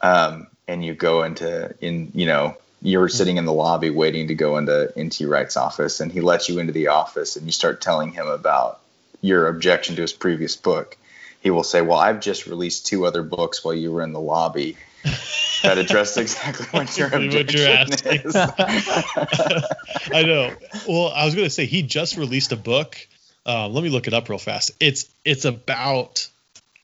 um, 0.00 0.46
and 0.66 0.84
you 0.84 0.94
go 0.94 1.24
into 1.24 1.74
in 1.80 2.12
you 2.14 2.26
know 2.26 2.56
you're 2.80 3.08
sitting 3.08 3.36
in 3.36 3.44
the 3.44 3.52
lobby 3.52 3.90
waiting 3.90 4.28
to 4.28 4.34
go 4.34 4.56
into 4.56 4.92
NT 4.98 5.20
Wright's 5.22 5.56
office, 5.56 6.00
and 6.00 6.10
he 6.10 6.20
lets 6.20 6.48
you 6.48 6.58
into 6.58 6.72
the 6.72 6.88
office, 6.88 7.36
and 7.36 7.46
you 7.46 7.52
start 7.52 7.80
telling 7.80 8.12
him 8.12 8.26
about 8.26 8.80
your 9.20 9.46
objection 9.46 9.94
to 9.96 10.02
his 10.02 10.12
previous 10.12 10.56
book. 10.56 10.96
he 11.40 11.50
will 11.50 11.64
say, 11.64 11.82
"Well, 11.82 11.98
I've 11.98 12.20
just 12.20 12.46
released 12.46 12.86
two 12.86 13.04
other 13.04 13.22
books 13.24 13.64
while 13.64 13.74
you 13.74 13.90
were 13.90 14.02
in 14.02 14.12
the 14.12 14.20
lobby." 14.20 14.76
that 15.62 15.78
address 15.78 16.16
exactly 16.16 16.66
what 16.70 16.96
your 16.98 17.08
Exactly 17.08 17.28
what 17.28 17.52
you're 17.52 17.82
objection 17.82 18.26
is. 18.26 18.36
I 20.12 20.22
know. 20.22 20.54
Well, 20.88 21.08
I 21.08 21.24
was 21.24 21.34
going 21.34 21.46
to 21.46 21.50
say 21.50 21.66
he 21.66 21.82
just 21.82 22.16
released 22.16 22.52
a 22.52 22.56
book. 22.56 22.96
Um, 23.44 23.72
let 23.72 23.82
me 23.82 23.90
look 23.90 24.06
it 24.06 24.14
up 24.14 24.28
real 24.28 24.38
fast. 24.38 24.72
It's 24.80 25.08
it's 25.24 25.44
about 25.44 26.28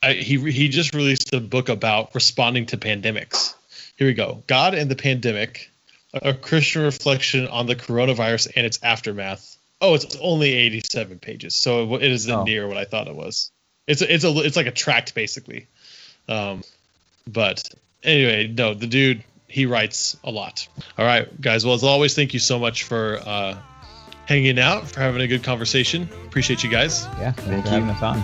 I, 0.03 0.15
he 0.15 0.39
he 0.51 0.69
just 0.69 0.95
released 0.95 1.33
a 1.33 1.41
book 1.41 1.69
about 1.69 2.15
responding 2.15 2.67
to 2.67 2.77
pandemics. 2.77 3.55
Here 3.97 4.07
we 4.07 4.15
go. 4.15 4.43
God 4.47 4.75
and 4.75 4.91
the 4.91 4.97
pandemic, 4.97 5.71
a 6.15 6.33
Christian 6.35 6.83
reflection 6.83 7.49
on 7.49 7.67
the 7.67 7.77
coronavirus 7.77 8.53
and 8.55 8.65
its 8.65 8.79
aftermath. 8.83 9.57
Oh, 9.81 9.95
it's 9.95 10.17
only 10.21 10.55
87 10.55 11.19
pages, 11.21 11.55
so 11.57 11.97
it 11.97 12.03
isn't 12.03 12.33
Oh. 12.33 12.43
near 12.45 12.67
what 12.67 12.77
I 12.77 12.85
thought 12.85 13.07
it 13.09 13.15
was. 13.15 13.51
It's 13.87 14.03
a, 14.03 14.13
it's 14.13 14.25
a 14.25 14.37
it's 14.39 14.57
like 14.57 14.67
a 14.67 14.73
tract 14.73 15.15
basically. 15.15 15.67
Um, 16.29 16.63
but 17.27 17.63
anyway, 18.03 18.47
no, 18.49 18.75
the 18.75 18.87
dude 18.87 19.23
he 19.47 19.67
writes 19.67 20.17
a 20.25 20.31
lot. 20.31 20.69
All 20.99 21.05
right, 21.07 21.41
guys. 21.41 21.65
Well, 21.65 21.75
as 21.75 21.85
always, 21.85 22.15
thank 22.15 22.35
you 22.35 22.41
so 22.41 22.59
much 22.59 22.83
for 22.85 23.19
uh, 23.25 23.57
hanging 24.27 24.59
out, 24.59 24.89
for 24.89 25.01
having 25.01 25.23
a 25.23 25.27
good 25.27 25.43
conversation. 25.43 26.09
Appreciate 26.27 26.63
you 26.63 26.71
guys. 26.71 27.05
Yeah, 27.19 27.33
Thank 27.33 27.65
for 27.65 27.71
having 27.71 27.89
you. 27.89 27.95
us 27.95 28.03
on. 28.03 28.19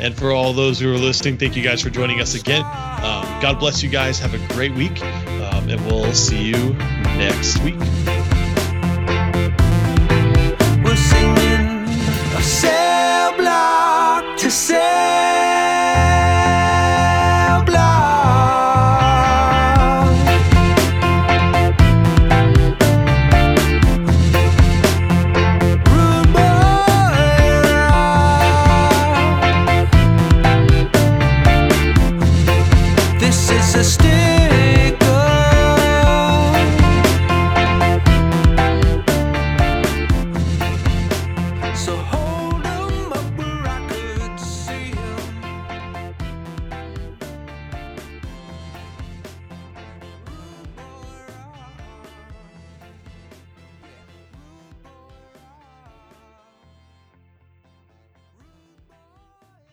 And 0.00 0.14
for 0.14 0.32
all 0.32 0.52
those 0.54 0.80
who 0.80 0.92
are 0.92 0.98
listening, 0.98 1.36
thank 1.36 1.56
you 1.56 1.62
guys 1.62 1.82
for 1.82 1.90
joining 1.90 2.20
us 2.20 2.34
again. 2.34 2.62
Um, 2.64 3.40
God 3.42 3.58
bless 3.60 3.82
you 3.82 3.90
guys. 3.90 4.18
Have 4.18 4.32
a 4.34 4.54
great 4.54 4.72
week. 4.74 5.00
Um, 5.02 5.68
and 5.68 5.80
we'll 5.86 6.12
see 6.14 6.42
you 6.42 6.72
next 7.18 7.58
week. 7.62 8.19